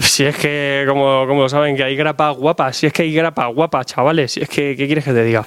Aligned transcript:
Si 0.00 0.24
es 0.24 0.36
que, 0.36 0.84
como, 0.88 1.26
como 1.26 1.48
saben, 1.48 1.76
que 1.76 1.84
hay 1.84 1.96
grapa 1.96 2.30
guapa, 2.30 2.72
si 2.72 2.86
es 2.86 2.92
que 2.92 3.02
hay 3.02 3.14
grapa 3.14 3.46
guapa, 3.46 3.84
chavales, 3.84 4.32
si 4.32 4.40
es 4.40 4.48
que, 4.48 4.76
¿qué 4.76 4.86
quieres 4.86 5.04
que 5.04 5.12
te 5.12 5.24
diga? 5.24 5.46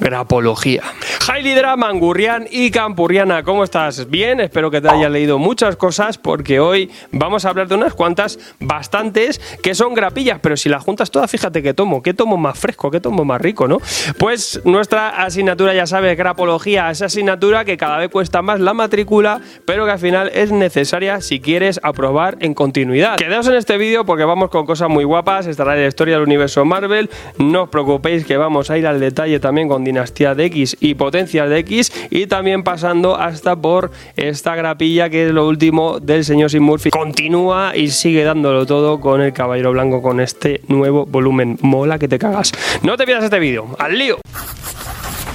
Grapología. 0.00 0.82
Hailey 1.28 1.54
Draman, 1.54 2.00
Gurrian 2.00 2.48
y 2.50 2.72
Campurriana, 2.72 3.44
¿cómo 3.44 3.62
estás? 3.62 4.10
Bien, 4.10 4.40
espero 4.40 4.72
que 4.72 4.80
te 4.80 4.88
hayas 4.88 5.10
leído 5.10 5.38
muchas 5.38 5.76
cosas 5.76 6.18
porque 6.18 6.58
hoy 6.58 6.90
vamos 7.12 7.44
a 7.44 7.50
hablar 7.50 7.68
de 7.68 7.76
unas 7.76 7.94
cuantas, 7.94 8.40
bastantes, 8.58 9.40
que 9.62 9.76
son 9.76 9.94
grapillas, 9.94 10.40
pero 10.42 10.56
si 10.56 10.68
las 10.68 10.82
juntas 10.82 11.12
todas, 11.12 11.30
fíjate 11.30 11.62
que 11.62 11.74
tomo, 11.74 12.02
qué 12.02 12.12
tomo 12.12 12.36
más 12.36 12.58
fresco, 12.58 12.90
qué 12.90 12.98
tomo 12.98 13.24
más 13.24 13.40
rico, 13.40 13.68
¿no? 13.68 13.78
Pues 14.18 14.60
nuestra 14.64 15.10
asignatura, 15.10 15.72
ya 15.74 15.86
sabes, 15.86 16.16
grapología, 16.18 16.90
esa 16.90 17.06
asignatura 17.06 17.64
que 17.64 17.76
cada 17.76 17.98
vez 17.98 18.10
cuesta 18.10 18.42
más 18.42 18.58
la 18.58 18.74
matrícula, 18.74 19.40
pero 19.64 19.84
que 19.84 19.92
al 19.92 20.00
final 20.00 20.28
es 20.34 20.50
necesaria 20.50 21.20
si 21.20 21.38
quieres 21.38 21.78
aprobar 21.84 22.36
en 22.40 22.52
continuidad. 22.52 23.14
Quedaos 23.16 23.46
en 23.46 23.54
este 23.54 23.78
vídeo 23.78 24.04
porque 24.04 24.24
vamos 24.24 24.50
con 24.50 24.66
cosas 24.66 24.88
muy 24.88 25.04
guapas, 25.04 25.46
estará 25.46 25.76
la 25.76 25.86
historia 25.86 26.14
del 26.14 26.24
universo 26.24 26.64
Marvel, 26.64 27.10
no 27.38 27.62
os 27.62 27.68
preocupéis 27.68 28.26
que 28.26 28.36
vamos 28.36 28.70
a 28.70 28.78
ir 28.78 28.88
al 28.88 28.98
detalle 28.98 29.38
también 29.38 29.68
con 29.68 29.84
Dinastía 29.84 30.34
de 30.34 30.46
X 30.46 30.76
y 30.80 30.94
Potencias 31.12 31.50
de 31.50 31.58
X 31.58 31.92
y 32.08 32.26
también 32.26 32.62
pasando 32.62 33.18
hasta 33.18 33.54
por 33.54 33.90
esta 34.16 34.56
grapilla 34.56 35.10
que 35.10 35.26
es 35.26 35.30
lo 35.30 35.46
último 35.46 36.00
del 36.00 36.24
señor 36.24 36.50
Sim 36.50 36.62
Murphy. 36.62 36.88
Continúa 36.88 37.76
y 37.76 37.90
sigue 37.90 38.24
dándolo 38.24 38.64
todo 38.64 38.98
con 38.98 39.20
el 39.20 39.34
Caballero 39.34 39.72
Blanco 39.72 40.00
con 40.00 40.20
este 40.20 40.62
nuevo 40.68 41.04
volumen. 41.04 41.58
Mola 41.60 41.98
que 41.98 42.08
te 42.08 42.18
cagas. 42.18 42.52
No 42.82 42.96
te 42.96 43.04
pierdas 43.04 43.24
este 43.24 43.38
vídeo. 43.38 43.76
¡Al 43.78 43.98
lío! 43.98 44.20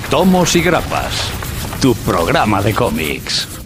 Tomos 0.10 0.56
y 0.56 0.62
Grapas, 0.62 1.32
tu 1.80 1.94
programa 1.94 2.60
de 2.64 2.74
cómics. 2.74 3.57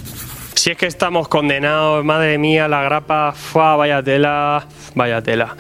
Si 0.62 0.70
es 0.70 0.78
que 0.78 0.86
estamos 0.86 1.28
condenados, 1.28 2.06
madre 2.06 2.38
mía, 2.38 2.68
la 2.68 2.84
grapa, 2.84 3.32
fue 3.32 3.64
vaya 3.78 4.04
tela, 4.04 4.68
vaya 4.94 5.20
tela. 5.20 5.56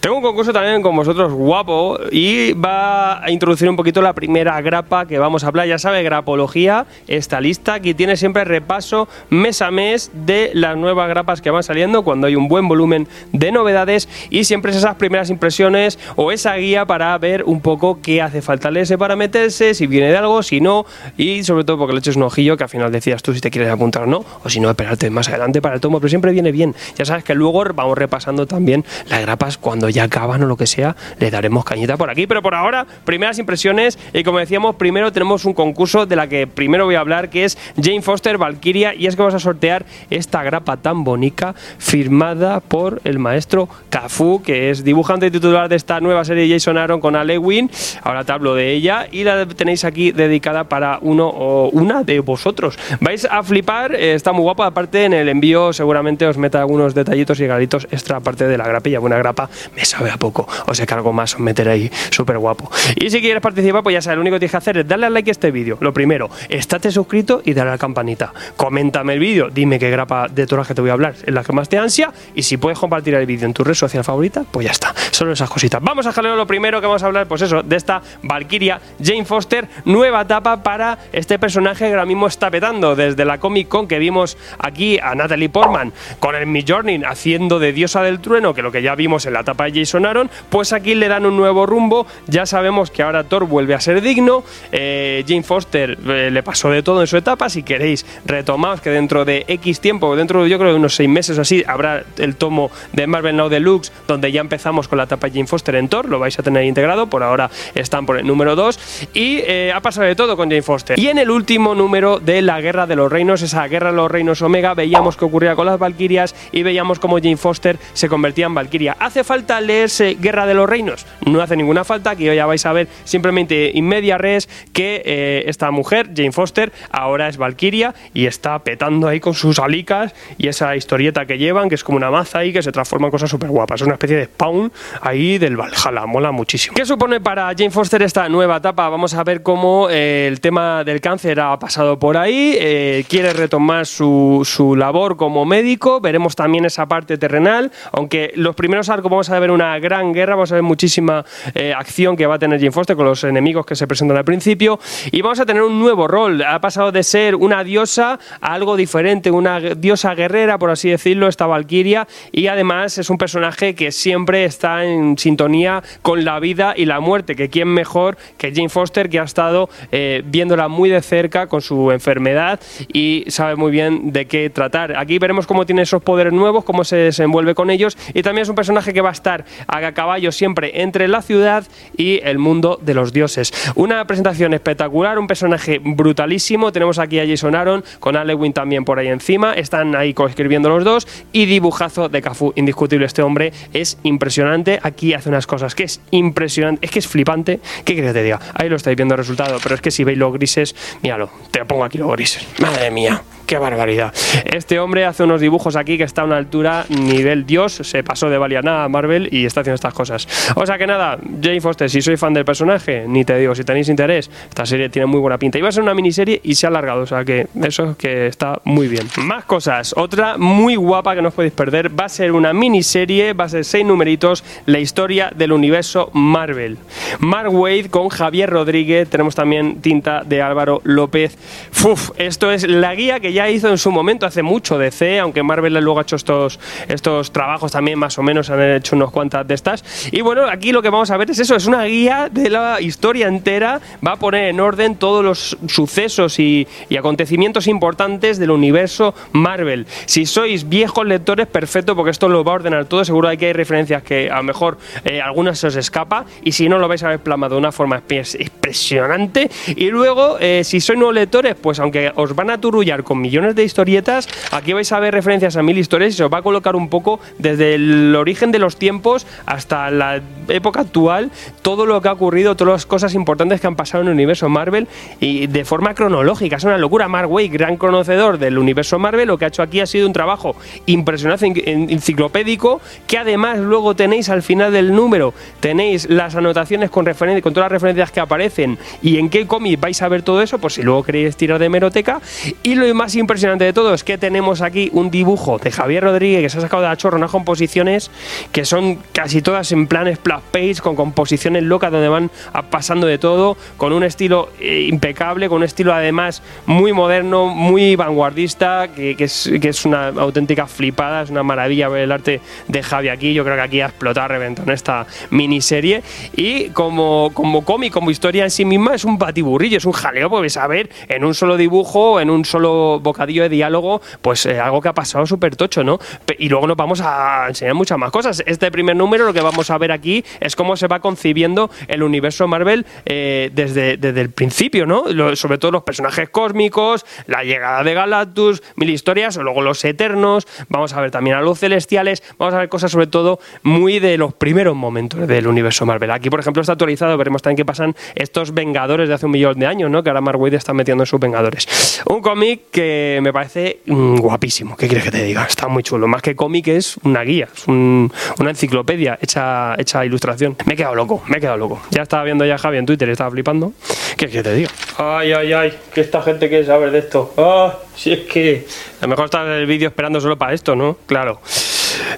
Tengo 0.00 0.16
un 0.16 0.22
concurso 0.22 0.50
también 0.50 0.80
con 0.80 0.96
vosotros 0.96 1.30
guapo 1.30 1.98
y 2.10 2.54
va 2.54 3.22
a 3.22 3.30
introducir 3.30 3.68
un 3.68 3.76
poquito 3.76 4.00
la 4.00 4.14
primera 4.14 4.58
grapa 4.62 5.04
que 5.04 5.18
vamos 5.18 5.44
a 5.44 5.48
hablar. 5.48 5.68
Ya 5.68 5.78
sabe, 5.78 6.02
grapología, 6.02 6.86
esta 7.06 7.38
lista 7.38 7.74
aquí 7.74 7.92
tiene 7.92 8.16
siempre 8.16 8.44
repaso 8.44 9.08
mes 9.28 9.60
a 9.60 9.70
mes 9.70 10.10
de 10.14 10.52
las 10.54 10.74
nuevas 10.74 11.10
grapas 11.10 11.42
que 11.42 11.50
van 11.50 11.62
saliendo 11.62 12.02
cuando 12.02 12.26
hay 12.26 12.34
un 12.34 12.48
buen 12.48 12.66
volumen 12.66 13.08
de 13.32 13.52
novedades 13.52 14.08
y 14.30 14.44
siempre 14.44 14.70
es 14.70 14.78
esas 14.78 14.94
primeras 14.94 15.28
impresiones 15.28 15.98
o 16.14 16.32
esa 16.32 16.54
guía 16.54 16.86
para 16.86 17.18
ver 17.18 17.44
un 17.44 17.60
poco 17.60 18.00
qué 18.00 18.22
hace 18.22 18.40
falta 18.40 18.70
leerse 18.70 18.96
para 18.96 19.16
meterse, 19.16 19.74
si 19.74 19.86
viene 19.86 20.08
de 20.08 20.16
algo, 20.16 20.42
si 20.42 20.62
no 20.62 20.86
y 21.18 21.44
sobre 21.44 21.64
todo 21.64 21.76
porque 21.76 21.92
le 21.92 21.98
eches 21.98 22.16
un 22.16 22.22
ojillo 22.22 22.56
que 22.56 22.64
al 22.64 22.70
final 22.70 22.90
decías 22.90 23.22
tú 23.22 23.34
si 23.34 23.42
te 23.42 23.50
quieres 23.50 23.70
apuntar 23.70 24.04
o 24.04 24.06
no 24.06 24.24
o 24.46 24.48
si 24.48 24.60
no, 24.60 24.70
esperarte 24.70 25.10
más 25.10 25.28
adelante 25.28 25.60
para 25.60 25.74
el 25.74 25.80
tomo, 25.80 25.98
pero 26.00 26.08
siempre 26.08 26.32
viene 26.32 26.52
bien. 26.52 26.74
Ya 26.96 27.04
sabes 27.04 27.24
que 27.24 27.34
luego 27.34 27.64
vamos 27.74 27.98
repasando 27.98 28.46
también 28.46 28.84
las 29.08 29.20
grapas 29.22 29.58
cuando 29.58 29.88
ya 29.88 30.04
acaban 30.04 30.42
o 30.42 30.46
lo 30.46 30.56
que 30.56 30.66
sea, 30.66 30.96
le 31.18 31.30
daremos 31.30 31.64
cañita 31.64 31.96
por 31.96 32.10
aquí, 32.10 32.26
pero 32.26 32.42
por 32.42 32.54
ahora, 32.54 32.86
primeras 33.04 33.38
impresiones 33.38 33.98
y 34.12 34.22
como 34.22 34.38
decíamos, 34.38 34.76
primero 34.76 35.12
tenemos 35.12 35.44
un 35.44 35.54
concurso 35.54 36.06
de 36.06 36.16
la 36.16 36.28
que 36.28 36.46
primero 36.46 36.84
voy 36.84 36.94
a 36.94 37.00
hablar, 37.00 37.28
que 37.28 37.44
es 37.44 37.58
Jane 37.80 38.02
Foster 38.02 38.38
Valkyria, 38.38 38.94
y 38.94 39.06
es 39.06 39.16
que 39.16 39.22
vamos 39.22 39.34
a 39.34 39.40
sortear 39.40 39.84
esta 40.10 40.42
grapa 40.42 40.76
tan 40.76 41.04
bonita 41.04 41.54
firmada 41.78 42.60
por 42.60 43.00
el 43.04 43.18
maestro 43.18 43.68
Cafu, 43.90 44.42
que 44.42 44.70
es 44.70 44.84
dibujante 44.84 45.26
y 45.26 45.30
titular 45.30 45.68
de 45.68 45.76
esta 45.76 46.00
nueva 46.00 46.24
serie 46.24 46.48
Jason 46.48 46.78
Aaron 46.78 47.00
con 47.00 47.16
Alewin. 47.16 47.70
Ahora 48.02 48.24
te 48.24 48.32
hablo 48.32 48.54
de 48.54 48.72
ella 48.72 49.08
y 49.10 49.24
la 49.24 49.46
tenéis 49.46 49.84
aquí 49.84 50.12
dedicada 50.12 50.64
para 50.64 50.98
uno 51.02 51.28
o 51.28 51.70
una 51.70 52.04
de 52.04 52.20
vosotros. 52.20 52.78
Vais 53.00 53.24
a 53.24 53.42
flipar, 53.42 53.94
eh, 53.94 54.14
está 54.14 54.32
muy 54.36 54.42
guapo. 54.42 54.62
Aparte, 54.62 55.04
en 55.04 55.12
el 55.12 55.28
envío 55.28 55.72
seguramente 55.72 56.26
os 56.26 56.36
meta 56.36 56.60
algunos 56.60 56.94
detallitos 56.94 57.40
y 57.40 57.42
regalitos 57.42 57.88
extra, 57.90 58.18
aparte 58.18 58.46
de 58.46 58.56
la 58.56 58.66
grapilla. 58.66 58.98
Buena 58.98 59.18
grapa, 59.18 59.48
me 59.74 59.84
sabe 59.84 60.10
a 60.10 60.16
poco. 60.16 60.46
O 60.66 60.74
sé 60.74 60.86
que 60.86 60.94
algo 60.94 61.12
más 61.12 61.34
os 61.34 61.40
meteré 61.40 61.70
ahí 61.70 61.90
súper 62.10 62.38
guapo. 62.38 62.70
Y 62.94 63.10
si 63.10 63.20
quieres 63.20 63.42
participar, 63.42 63.82
pues 63.82 63.94
ya 63.94 64.02
sabes, 64.02 64.16
lo 64.16 64.20
único 64.20 64.34
que 64.34 64.40
tienes 64.40 64.52
que 64.52 64.58
hacer 64.58 64.78
es 64.78 64.88
darle 64.88 65.06
al 65.06 65.14
like 65.14 65.30
a 65.30 65.32
este 65.32 65.50
vídeo. 65.50 65.78
Lo 65.80 65.92
primero, 65.92 66.30
estate 66.48 66.90
suscrito 66.90 67.42
y 67.44 67.54
dale 67.54 67.70
a 67.70 67.72
la 67.72 67.78
campanita. 67.78 68.32
Coméntame 68.56 69.14
el 69.14 69.18
vídeo, 69.18 69.48
dime 69.50 69.78
qué 69.78 69.90
grapa 69.90 70.28
de 70.28 70.46
todas 70.46 70.60
las 70.60 70.68
que 70.68 70.74
te 70.74 70.80
voy 70.80 70.90
a 70.90 70.92
hablar 70.92 71.14
es 71.24 71.34
la 71.34 71.42
que 71.42 71.52
más 71.52 71.68
te 71.68 71.78
ansia. 71.78 72.12
Y 72.34 72.42
si 72.42 72.56
puedes 72.56 72.78
compartir 72.78 73.14
el 73.14 73.26
vídeo 73.26 73.46
en 73.46 73.54
tu 73.54 73.64
red 73.64 73.74
social 73.74 74.04
favorita, 74.04 74.44
pues 74.50 74.66
ya 74.66 74.72
está. 74.72 74.94
Solo 75.10 75.32
esas 75.32 75.48
cositas. 75.48 75.82
Vamos 75.82 76.06
a 76.06 76.12
jaleo 76.12 76.36
lo 76.36 76.46
primero 76.46 76.80
que 76.80 76.86
vamos 76.86 77.02
a 77.02 77.06
hablar, 77.06 77.26
pues 77.26 77.42
eso, 77.42 77.62
de 77.62 77.76
esta 77.76 78.02
Valkyria 78.22 78.80
Jane 79.02 79.24
Foster, 79.24 79.68
nueva 79.84 80.22
etapa 80.22 80.62
para 80.62 80.98
este 81.12 81.38
personaje 81.38 81.86
que 81.86 81.90
ahora 81.90 82.06
mismo 82.06 82.26
está 82.26 82.50
petando 82.50 82.96
desde 82.96 83.24
la 83.24 83.38
Comic 83.38 83.68
Con 83.68 83.88
que 83.88 83.98
vimos 83.98 84.25
aquí 84.58 84.98
a 84.98 85.14
Natalie 85.14 85.48
Portman 85.48 85.92
con 86.18 86.34
el 86.34 86.46
Midjourney 86.46 87.02
haciendo 87.04 87.58
de 87.58 87.72
diosa 87.72 88.02
del 88.02 88.20
trueno, 88.20 88.54
que 88.54 88.62
lo 88.62 88.72
que 88.72 88.82
ya 88.82 88.94
vimos 88.94 89.26
en 89.26 89.34
la 89.34 89.40
etapa 89.40 89.64
de 89.64 89.80
Jason 89.80 90.06
Aaron, 90.06 90.30
pues 90.48 90.72
aquí 90.72 90.94
le 90.94 91.08
dan 91.08 91.26
un 91.26 91.36
nuevo 91.36 91.66
rumbo. 91.66 92.06
Ya 92.26 92.46
sabemos 92.46 92.90
que 92.90 93.02
ahora 93.02 93.24
Thor 93.24 93.46
vuelve 93.46 93.74
a 93.74 93.80
ser 93.80 94.00
digno. 94.00 94.44
Eh, 94.72 95.24
Jane 95.26 95.42
Foster 95.42 95.98
eh, 96.08 96.30
le 96.30 96.42
pasó 96.42 96.70
de 96.70 96.82
todo 96.82 97.00
en 97.00 97.06
su 97.06 97.16
etapa. 97.16 97.48
Si 97.48 97.62
queréis, 97.62 98.06
retomaos 98.24 98.80
que 98.80 98.90
dentro 98.90 99.24
de 99.24 99.44
X 99.48 99.80
tiempo, 99.80 100.16
dentro 100.16 100.42
de 100.42 100.50
yo 100.50 100.58
creo 100.58 100.70
de 100.70 100.76
unos 100.76 100.94
seis 100.94 101.08
meses 101.08 101.38
o 101.38 101.42
así, 101.42 101.62
habrá 101.66 102.04
el 102.18 102.36
tomo 102.36 102.70
de 102.92 103.06
Marvel 103.06 103.36
Now 103.36 103.48
Deluxe, 103.48 103.92
donde 104.06 104.32
ya 104.32 104.40
empezamos 104.40 104.88
con 104.88 104.98
la 104.98 105.04
etapa 105.04 105.28
de 105.28 105.34
Jane 105.34 105.46
Foster 105.46 105.74
en 105.76 105.88
Thor. 105.88 106.08
Lo 106.08 106.18
vais 106.18 106.38
a 106.38 106.42
tener 106.42 106.64
integrado. 106.64 107.08
Por 107.08 107.22
ahora 107.22 107.50
están 107.74 108.06
por 108.06 108.18
el 108.18 108.26
número 108.26 108.56
2. 108.56 109.10
Y 109.14 109.38
eh, 109.38 109.72
ha 109.74 109.80
pasado 109.80 110.06
de 110.06 110.16
todo 110.16 110.36
con 110.36 110.48
Jane 110.48 110.62
Foster. 110.62 110.98
Y 110.98 111.08
en 111.08 111.18
el 111.18 111.30
último 111.30 111.74
número 111.74 112.18
de 112.20 112.42
la 112.42 112.60
Guerra 112.60 112.86
de 112.86 112.96
los 112.96 113.10
Reinos, 113.10 113.42
esa 113.42 113.66
Guerra 113.68 113.90
de 113.90 113.96
los 113.96 114.10
Reinos 114.10 114.15
Omega, 114.42 114.74
veíamos 114.74 115.16
que 115.16 115.24
ocurría 115.24 115.54
con 115.54 115.66
las 115.66 115.78
Valkyrias 115.78 116.34
y 116.52 116.62
veíamos 116.62 116.98
cómo 116.98 117.16
Jane 117.18 117.36
Foster 117.36 117.78
se 117.92 118.08
convertía 118.08 118.46
en 118.46 118.54
Valkyria. 118.54 118.96
¿Hace 118.98 119.24
falta 119.24 119.60
leerse 119.60 120.16
Guerra 120.20 120.46
de 120.46 120.54
los 120.54 120.68
Reinos? 120.68 121.06
No 121.24 121.40
hace 121.40 121.56
ninguna 121.56 121.84
falta, 121.84 122.10
aquí 122.10 122.24
ya 122.24 122.46
vais 122.46 122.64
a 122.66 122.72
ver 122.72 122.88
simplemente 123.04 123.70
in 123.74 123.86
media 123.86 124.18
res 124.18 124.48
que 124.72 125.02
eh, 125.04 125.44
esta 125.46 125.70
mujer, 125.70 126.10
Jane 126.14 126.32
Foster, 126.32 126.72
ahora 126.90 127.28
es 127.28 127.36
Valkyria 127.36 127.94
y 128.14 128.26
está 128.26 128.58
petando 128.60 129.08
ahí 129.08 129.20
con 129.20 129.34
sus 129.34 129.58
alicas 129.58 130.14
y 130.38 130.48
esa 130.48 130.76
historieta 130.76 131.26
que 131.26 131.38
llevan, 131.38 131.68
que 131.68 131.74
es 131.74 131.84
como 131.84 131.96
una 131.96 132.10
maza 132.10 132.38
ahí 132.38 132.52
que 132.52 132.62
se 132.62 132.72
transforma 132.72 133.08
en 133.08 133.10
cosas 133.10 133.30
súper 133.30 133.50
guapas. 133.50 133.80
Es 133.80 133.86
una 133.86 133.94
especie 133.94 134.16
de 134.16 134.24
spawn 134.24 134.72
ahí 135.00 135.38
del 135.38 135.56
Valhalla, 135.56 136.06
mola 136.06 136.32
muchísimo. 136.32 136.74
¿Qué 136.74 136.86
supone 136.86 137.20
para 137.20 137.46
Jane 137.56 137.70
Foster 137.70 138.02
esta 138.02 138.28
nueva 138.28 138.56
etapa? 138.56 138.88
Vamos 138.88 139.14
a 139.14 139.24
ver 139.24 139.42
cómo 139.42 139.88
eh, 139.90 140.26
el 140.28 140.40
tema 140.40 140.84
del 140.84 141.00
cáncer 141.00 141.40
ha 141.40 141.58
pasado 141.58 141.98
por 141.98 142.16
ahí, 142.16 142.56
eh, 142.58 143.04
quiere 143.08 143.32
retomar 143.32 143.86
su, 143.86 144.05
su 144.44 144.76
labor 144.76 145.16
como 145.16 145.44
médico, 145.44 146.00
veremos 146.00 146.36
también 146.36 146.64
esa 146.64 146.86
parte 146.86 147.18
terrenal, 147.18 147.72
aunque 147.92 148.32
los 148.36 148.54
primeros 148.54 148.88
arcos 148.88 149.10
vamos 149.10 149.30
a 149.30 149.38
ver 149.38 149.50
una 149.50 149.78
gran 149.78 150.12
guerra, 150.12 150.34
vamos 150.34 150.52
a 150.52 150.56
ver 150.56 150.62
muchísima 150.62 151.24
eh, 151.54 151.72
acción 151.72 152.16
que 152.16 152.26
va 152.26 152.36
a 152.36 152.38
tener 152.38 152.58
Jane 152.58 152.72
Foster 152.72 152.96
con 152.96 153.06
los 153.06 153.24
enemigos 153.24 153.66
que 153.66 153.76
se 153.76 153.86
presentan 153.86 154.16
al 154.16 154.24
principio 154.24 154.78
y 155.10 155.22
vamos 155.22 155.40
a 155.40 155.46
tener 155.46 155.62
un 155.62 155.78
nuevo 155.78 156.08
rol, 156.08 156.42
ha 156.42 156.60
pasado 156.60 156.92
de 156.92 157.02
ser 157.02 157.34
una 157.34 157.64
diosa 157.64 158.18
a 158.40 158.54
algo 158.54 158.76
diferente, 158.76 159.30
una 159.30 159.60
diosa 159.60 160.14
guerrera, 160.14 160.58
por 160.58 160.70
así 160.70 160.90
decirlo, 160.90 161.28
esta 161.28 161.46
Valkyria 161.46 162.06
y 162.32 162.46
además 162.48 162.98
es 162.98 163.10
un 163.10 163.18
personaje 163.18 163.74
que 163.74 163.92
siempre 163.92 164.44
está 164.44 164.84
en 164.84 165.18
sintonía 165.18 165.82
con 166.02 166.24
la 166.24 166.40
vida 166.40 166.74
y 166.76 166.84
la 166.84 167.00
muerte, 167.00 167.36
que 167.36 167.48
quién 167.48 167.68
mejor 167.68 168.16
que 168.38 168.52
Jane 168.54 168.68
Foster 168.68 169.08
que 169.08 169.20
ha 169.20 169.24
estado 169.24 169.68
eh, 169.92 170.22
viéndola 170.24 170.68
muy 170.68 170.90
de 170.90 171.02
cerca 171.02 171.46
con 171.46 171.60
su 171.60 171.90
enfermedad 171.90 172.60
y 172.92 173.24
sabe 173.28 173.56
muy 173.56 173.70
bien 173.70 173.95
de 174.04 174.26
qué 174.26 174.50
tratar. 174.50 174.96
Aquí 174.96 175.18
veremos 175.18 175.46
cómo 175.46 175.66
tiene 175.66 175.82
esos 175.82 176.02
poderes 176.02 176.32
nuevos, 176.32 176.64
cómo 176.64 176.84
se 176.84 176.96
desenvuelve 176.96 177.54
con 177.54 177.70
ellos 177.70 177.96
y 178.14 178.22
también 178.22 178.42
es 178.42 178.48
un 178.48 178.54
personaje 178.54 178.92
que 178.92 179.00
va 179.00 179.10
a 179.10 179.12
estar 179.12 179.44
a 179.66 179.92
caballo 179.92 180.32
siempre 180.32 180.82
entre 180.82 181.08
la 181.08 181.22
ciudad 181.22 181.64
y 181.96 182.20
el 182.22 182.38
mundo 182.38 182.78
de 182.82 182.94
los 182.94 183.12
dioses. 183.12 183.52
Una 183.74 184.06
presentación 184.06 184.54
espectacular, 184.54 185.18
un 185.18 185.26
personaje 185.26 185.80
brutalísimo. 185.82 186.72
Tenemos 186.72 186.98
aquí 186.98 187.20
a 187.20 187.26
Jason 187.26 187.54
Aaron 187.54 187.84
con 188.00 188.16
Alewin 188.16 188.52
también 188.52 188.84
por 188.84 188.98
ahí 188.98 189.08
encima. 189.08 189.54
Están 189.54 189.94
ahí 189.94 190.14
coescribiendo 190.14 190.68
los 190.68 190.84
dos 190.84 191.06
y 191.32 191.46
dibujazo 191.46 192.08
de 192.08 192.22
Cafu 192.22 192.52
indiscutible. 192.56 193.06
Este 193.06 193.22
hombre 193.22 193.52
es 193.72 193.98
impresionante. 194.02 194.78
Aquí 194.82 195.14
hace 195.14 195.28
unas 195.28 195.46
cosas 195.46 195.74
que 195.74 195.84
es 195.84 196.00
impresionante, 196.10 196.86
es 196.86 196.92
que 196.92 196.98
es 196.98 197.06
flipante. 197.06 197.60
¿Qué 197.84 197.94
quieres 197.94 198.10
que 198.10 198.18
te 198.18 198.24
diga? 198.24 198.40
Ahí 198.54 198.68
lo 198.68 198.76
estáis 198.76 198.96
viendo 198.96 199.14
el 199.14 199.18
resultado, 199.18 199.58
pero 199.62 199.74
es 199.74 199.80
que 199.80 199.90
si 199.90 200.04
veis 200.04 200.18
los 200.18 200.32
grises, 200.32 200.74
míralo, 201.02 201.30
te 201.50 201.64
pongo 201.64 201.84
aquí 201.84 201.98
los 201.98 202.10
grises. 202.12 202.46
Madre 202.58 202.90
mía 202.90 203.22
qué 203.46 203.58
barbaridad. 203.58 204.12
Este 204.44 204.78
hombre 204.78 205.04
hace 205.04 205.22
unos 205.22 205.40
dibujos 205.40 205.76
aquí 205.76 205.96
que 205.96 206.04
está 206.04 206.22
a 206.22 206.24
una 206.24 206.36
altura 206.36 206.84
nivel 206.88 207.46
Dios, 207.46 207.74
se 207.74 208.02
pasó 208.02 208.28
de 208.28 208.38
Valiana 208.38 208.84
a 208.84 208.88
Marvel 208.88 209.28
y 209.30 209.46
está 209.46 209.60
haciendo 209.60 209.76
estas 209.76 209.94
cosas. 209.94 210.28
O 210.56 210.66
sea 210.66 210.76
que 210.78 210.86
nada, 210.86 211.18
Jane 211.40 211.60
Foster, 211.60 211.88
si 211.88 212.02
soy 212.02 212.16
fan 212.16 212.34
del 212.34 212.44
personaje, 212.44 213.04
ni 213.06 213.24
te 213.24 213.36
digo, 213.38 213.54
si 213.54 213.64
tenéis 213.64 213.88
interés, 213.88 214.30
esta 214.48 214.66
serie 214.66 214.88
tiene 214.88 215.06
muy 215.06 215.20
buena 215.20 215.38
pinta. 215.38 215.58
Iba 215.58 215.68
a 215.68 215.72
ser 215.72 215.82
una 215.82 215.94
miniserie 215.94 216.40
y 216.42 216.54
se 216.56 216.66
ha 216.66 216.68
alargado, 216.68 217.02
o 217.02 217.06
sea 217.06 217.24
que 217.24 217.46
eso 217.62 217.90
es 217.90 217.96
que 217.96 218.26
está 218.26 218.60
muy 218.64 218.88
bien. 218.88 219.08
Más 219.18 219.44
cosas, 219.44 219.94
otra 219.96 220.36
muy 220.36 220.76
guapa 220.76 221.14
que 221.14 221.22
no 221.22 221.28
os 221.28 221.34
podéis 221.34 221.52
perder, 221.54 221.98
va 221.98 222.06
a 222.06 222.08
ser 222.08 222.32
una 222.32 222.52
miniserie, 222.52 223.32
va 223.32 223.44
a 223.44 223.48
ser 223.48 223.64
seis 223.64 223.86
numeritos, 223.86 224.44
la 224.66 224.80
historia 224.80 225.30
del 225.34 225.52
universo 225.52 226.10
Marvel. 226.12 226.78
Mark 227.20 227.52
Wade 227.52 227.88
con 227.90 228.08
Javier 228.08 228.50
Rodríguez, 228.50 229.08
tenemos 229.08 229.34
también 229.34 229.80
tinta 229.80 230.22
de 230.24 230.42
Álvaro 230.42 230.80
López. 230.84 231.36
Uf, 231.84 232.10
esto 232.18 232.50
es 232.50 232.66
la 232.66 232.94
guía 232.94 233.20
que 233.20 233.32
ya 233.36 233.50
hizo 233.50 233.68
en 233.68 233.76
su 233.76 233.90
momento 233.90 234.24
hace 234.24 234.42
mucho 234.42 234.78
DC, 234.78 235.20
aunque 235.20 235.42
Marvel 235.42 235.74
luego 235.74 235.98
ha 235.98 236.02
hecho 236.02 236.16
estos, 236.16 236.58
estos 236.88 237.32
trabajos 237.32 237.70
también 237.70 237.98
más 237.98 238.16
o 238.18 238.22
menos, 238.22 238.48
han 238.48 238.62
hecho 238.62 238.96
unos 238.96 239.10
cuantas 239.10 239.46
de 239.46 239.54
estas. 239.54 239.84
Y 240.10 240.22
bueno, 240.22 240.46
aquí 240.46 240.72
lo 240.72 240.80
que 240.80 240.88
vamos 240.88 241.10
a 241.10 241.18
ver 241.18 241.30
es 241.30 241.38
eso, 241.38 241.54
es 241.54 241.66
una 241.66 241.84
guía 241.84 242.30
de 242.32 242.48
la 242.48 242.80
historia 242.80 243.28
entera, 243.28 243.78
va 244.04 244.12
a 244.12 244.16
poner 244.16 244.46
en 244.48 244.58
orden 244.60 244.96
todos 244.96 245.22
los 245.22 245.58
sucesos 245.68 246.38
y, 246.38 246.66
y 246.88 246.96
acontecimientos 246.96 247.66
importantes 247.66 248.38
del 248.38 248.52
universo 248.52 249.14
Marvel. 249.32 249.86
Si 250.06 250.24
sois 250.24 250.66
viejos 250.66 251.06
lectores, 251.06 251.46
perfecto, 251.46 251.94
porque 251.94 252.12
esto 252.12 252.30
lo 252.30 252.42
va 252.42 252.52
a 252.52 252.54
ordenar 252.54 252.86
todo, 252.86 253.04
seguro 253.04 253.28
hay 253.28 253.36
que 253.36 253.48
hay 253.48 253.52
referencias 253.52 254.02
que 254.02 254.30
a 254.30 254.38
lo 254.38 254.44
mejor 254.44 254.78
eh, 255.04 255.20
algunas 255.20 255.58
se 255.58 255.66
os 255.66 255.76
escapa, 255.76 256.24
y 256.42 256.52
si 256.52 256.70
no 256.70 256.78
lo 256.78 256.88
vais 256.88 257.02
a 257.02 257.08
ver 257.08 257.20
plasmado 257.20 257.56
de 257.56 257.58
una 257.58 257.72
forma 257.72 258.02
impresionante. 258.38 259.50
Y 259.68 259.90
luego, 259.90 260.38
eh, 260.40 260.62
si 260.64 260.80
sois 260.80 260.98
nuevos 260.98 261.14
lectores, 261.14 261.54
pues 261.54 261.78
aunque 261.80 262.10
os 262.14 262.34
van 262.34 262.48
a 262.48 262.58
turullar 262.58 263.02
con 263.02 263.25
millones 263.26 263.56
de 263.56 263.64
historietas, 263.64 264.28
aquí 264.52 264.72
vais 264.72 264.90
a 264.92 265.00
ver 265.00 265.12
referencias 265.12 265.56
a 265.56 265.62
mil 265.62 265.76
historias 265.78 266.14
y 266.14 266.16
se 266.16 266.24
os 266.24 266.32
va 266.32 266.38
a 266.38 266.42
colocar 266.42 266.76
un 266.76 266.88
poco 266.88 267.18
desde 267.38 267.74
el 267.74 268.14
origen 268.14 268.52
de 268.52 268.60
los 268.60 268.76
tiempos 268.76 269.26
hasta 269.46 269.90
la 269.90 270.20
época 270.48 270.80
actual, 270.82 271.32
todo 271.62 271.86
lo 271.86 272.00
que 272.00 272.08
ha 272.08 272.12
ocurrido, 272.12 272.54
todas 272.54 272.72
las 272.72 272.86
cosas 272.86 273.14
importantes 273.14 273.60
que 273.60 273.66
han 273.66 273.74
pasado 273.74 274.02
en 274.02 274.08
el 274.08 274.14
universo 274.14 274.48
Marvel 274.48 274.86
y 275.18 275.48
de 275.48 275.64
forma 275.64 275.94
cronológica. 275.94 276.56
Es 276.56 276.64
una 276.64 276.78
locura. 276.78 277.08
Mark 277.08 277.30
Waid, 277.30 277.52
gran 277.52 277.76
conocedor 277.76 278.38
del 278.38 278.58
universo 278.58 278.98
Marvel, 279.00 279.26
lo 279.26 279.38
que 279.38 279.46
ha 279.46 279.48
hecho 279.48 279.62
aquí 279.62 279.80
ha 279.80 279.86
sido 279.86 280.06
un 280.06 280.12
trabajo 280.12 280.54
impresionante, 280.86 281.52
enciclopédico, 281.66 282.80
que 283.08 283.18
además 283.18 283.58
luego 283.58 283.96
tenéis 283.96 284.28
al 284.28 284.42
final 284.42 284.72
del 284.72 284.94
número, 284.94 285.34
tenéis 285.58 286.08
las 286.08 286.36
anotaciones 286.36 286.90
con, 286.90 287.04
con 287.04 287.52
todas 287.52 287.64
las 287.64 287.72
referencias 287.72 288.12
que 288.12 288.20
aparecen 288.20 288.78
y 289.02 289.18
en 289.18 289.30
qué 289.30 289.48
cómic 289.48 289.80
vais 289.80 290.00
a 290.00 290.08
ver 290.08 290.22
todo 290.22 290.42
eso, 290.42 290.58
pues 290.58 290.74
si 290.74 290.82
luego 290.82 291.02
queréis 291.02 291.36
tirar 291.36 291.58
de 291.58 291.68
meroteca. 291.68 292.20
Y 292.62 292.76
lo 292.76 292.86
más 292.94 293.15
impresionante 293.16 293.64
de 293.64 293.72
todo 293.72 293.94
es 293.94 294.04
que 294.04 294.18
tenemos 294.18 294.62
aquí 294.62 294.90
un 294.92 295.10
dibujo 295.10 295.58
de 295.58 295.70
Javier 295.70 296.04
Rodríguez 296.04 296.42
que 296.42 296.50
se 296.50 296.58
ha 296.58 296.60
sacado 296.60 296.82
de 296.82 296.88
la 296.88 296.96
chorra 296.96 297.16
unas 297.16 297.30
composiciones 297.30 298.10
que 298.52 298.64
son 298.64 298.96
casi 299.12 299.42
todas 299.42 299.70
en 299.72 299.86
planes 299.86 300.18
plus 300.18 300.40
page, 300.50 300.76
con 300.82 300.96
composiciones 300.96 301.62
locas 301.62 301.92
donde 301.92 302.08
van 302.08 302.30
pasando 302.70 303.06
de 303.06 303.18
todo, 303.18 303.56
con 303.76 303.92
un 303.92 304.04
estilo 304.04 304.50
eh, 304.60 304.86
impecable, 304.90 305.48
con 305.48 305.58
un 305.58 305.64
estilo 305.64 305.92
además 305.94 306.42
muy 306.66 306.92
moderno, 306.92 307.46
muy 307.46 307.96
vanguardista, 307.96 308.88
que, 308.94 309.16
es, 309.18 309.84
una 309.84 310.08
auténtica 310.08 310.66
flipada, 310.66 311.22
es 311.22 311.30
una 311.30 311.42
maravilla 311.42 311.88
ver 311.88 312.02
el 312.02 312.12
arte 312.12 312.40
de 312.68 312.82
Javi 312.82 313.08
aquí. 313.08 313.34
Yo 313.34 313.44
creo 313.44 313.56
que 313.56 313.62
aquí 313.62 313.80
ha 313.80 313.86
explotado 313.86 314.28
reventó 314.28 314.62
en 314.62 314.70
esta 314.70 315.06
miniserie. 315.30 316.02
Y 316.34 316.70
como, 316.70 317.30
como 317.32 317.64
cómic, 317.64 317.92
como 317.92 318.10
historia 318.10 318.44
en 318.44 318.50
sí 318.50 318.64
misma, 318.64 318.94
es 318.94 319.04
un 319.04 319.18
batiburrillo, 319.18 319.78
es 319.78 319.84
un 319.84 319.92
jaleo, 319.92 320.30
porque 320.30 320.46
a 320.58 320.66
ver 320.66 320.90
en 321.08 321.24
un 321.24 321.34
solo 321.34 321.56
dibujo, 321.56 322.20
en 322.20 322.30
un 322.30 322.44
solo 322.44 323.00
bocadillo 323.06 323.42
de 323.42 323.48
diálogo, 323.48 324.02
pues 324.20 324.44
eh, 324.46 324.60
algo 324.60 324.82
que 324.82 324.88
ha 324.88 324.92
pasado 324.92 325.24
súper 325.26 325.56
tocho, 325.56 325.82
¿no? 325.82 325.98
Y 326.38 326.48
luego 326.48 326.66
nos 326.66 326.76
vamos 326.76 327.00
a 327.00 327.46
enseñar 327.48 327.74
muchas 327.74 327.98
más 327.98 328.10
cosas. 328.10 328.42
Este 328.46 328.70
primer 328.70 328.96
número, 328.96 329.24
lo 329.24 329.32
que 329.32 329.40
vamos 329.40 329.70
a 329.70 329.78
ver 329.78 329.92
aquí 329.92 330.24
es 330.40 330.54
cómo 330.54 330.76
se 330.76 330.86
va 330.86 331.00
concibiendo 331.00 331.70
el 331.88 332.02
universo 332.02 332.46
Marvel 332.48 332.84
eh, 333.06 333.50
desde, 333.54 333.96
desde 333.96 334.20
el 334.20 334.30
principio, 334.30 334.86
¿no? 334.86 335.04
sobre 335.36 335.58
todo 335.58 335.70
los 335.72 335.82
personajes 335.82 336.28
cósmicos, 336.28 337.06
la 337.26 337.42
llegada 337.42 337.82
de 337.82 337.94
Galactus, 337.94 338.62
mil 338.76 338.90
historias, 338.90 339.36
luego 339.36 339.62
los 339.62 339.84
Eternos, 339.84 340.46
vamos 340.68 340.92
a 340.92 341.00
ver 341.00 341.10
también 341.10 341.36
a 341.36 341.40
los 341.40 341.60
Celestiales, 341.60 342.22
vamos 342.38 342.54
a 342.54 342.58
ver 342.58 342.68
cosas 342.68 342.90
sobre 342.90 343.06
todo 343.06 343.38
muy 343.62 343.98
de 343.98 344.18
los 344.18 344.34
primeros 344.34 344.74
momentos 344.74 345.26
del 345.26 345.46
universo 345.46 345.86
Marvel. 345.86 346.10
Aquí, 346.10 346.30
por 346.30 346.40
ejemplo, 346.40 346.60
está 346.60 346.72
actualizado, 346.72 347.16
veremos 347.16 347.42
también 347.42 347.56
qué 347.56 347.64
pasan 347.64 347.94
estos 348.14 348.52
Vengadores 348.52 349.08
de 349.08 349.14
hace 349.14 349.26
un 349.26 349.32
millón 349.32 349.58
de 349.58 349.66
años, 349.66 349.90
¿no? 349.90 350.02
Que 350.02 350.10
ahora 350.10 350.20
Mark 350.20 350.40
está 350.54 350.72
metiendo 350.72 351.02
en 351.02 351.06
sus 351.06 351.20
Vengadores. 351.20 352.02
Un 352.06 352.20
cómic 352.20 352.62
que 352.70 352.95
me 353.22 353.32
parece 353.32 353.80
mm, 353.86 354.16
guapísimo, 354.18 354.76
¿qué 354.76 354.86
quieres 354.86 355.04
que 355.04 355.10
te 355.10 355.22
diga? 355.22 355.44
Está 355.44 355.68
muy 355.68 355.82
chulo. 355.82 356.06
Más 356.06 356.22
que 356.22 356.34
cómic 356.36 356.68
es 356.68 356.96
una 357.02 357.22
guía, 357.22 357.48
es 357.54 357.66
una 357.66 358.10
enciclopedia 358.50 359.18
hecha, 359.20 359.74
hecha 359.78 360.04
ilustración. 360.04 360.56
Me 360.66 360.74
he 360.74 360.76
quedado 360.76 360.94
loco, 360.94 361.22
me 361.28 361.38
he 361.38 361.40
quedado 361.40 361.56
loco. 361.56 361.80
Ya 361.90 362.02
estaba 362.02 362.24
viendo 362.24 362.44
ya 362.44 362.58
Javi 362.58 362.78
en 362.78 362.86
Twitter, 362.86 363.08
estaba 363.08 363.30
flipando. 363.30 363.72
¿Qué 364.16 364.26
quieres 364.26 364.36
que 364.36 364.42
te 364.42 364.54
diga? 364.54 364.70
Ay, 364.98 365.32
ay, 365.32 365.52
ay, 365.52 365.78
que 365.92 366.00
esta 366.00 366.22
gente 366.22 366.48
quiere 366.48 366.64
saber 366.64 366.90
de 366.90 366.98
esto. 367.00 367.34
Ah, 367.36 367.78
si 367.94 368.12
es 368.12 368.20
que 368.20 368.66
a 369.00 369.04
lo 369.04 369.08
mejor 369.08 369.26
está 369.26 369.42
el 369.56 369.66
vídeo 369.66 369.88
esperando 369.88 370.20
solo 370.20 370.36
para 370.36 370.54
esto, 370.54 370.74
¿no? 370.74 370.96
Claro. 371.06 371.40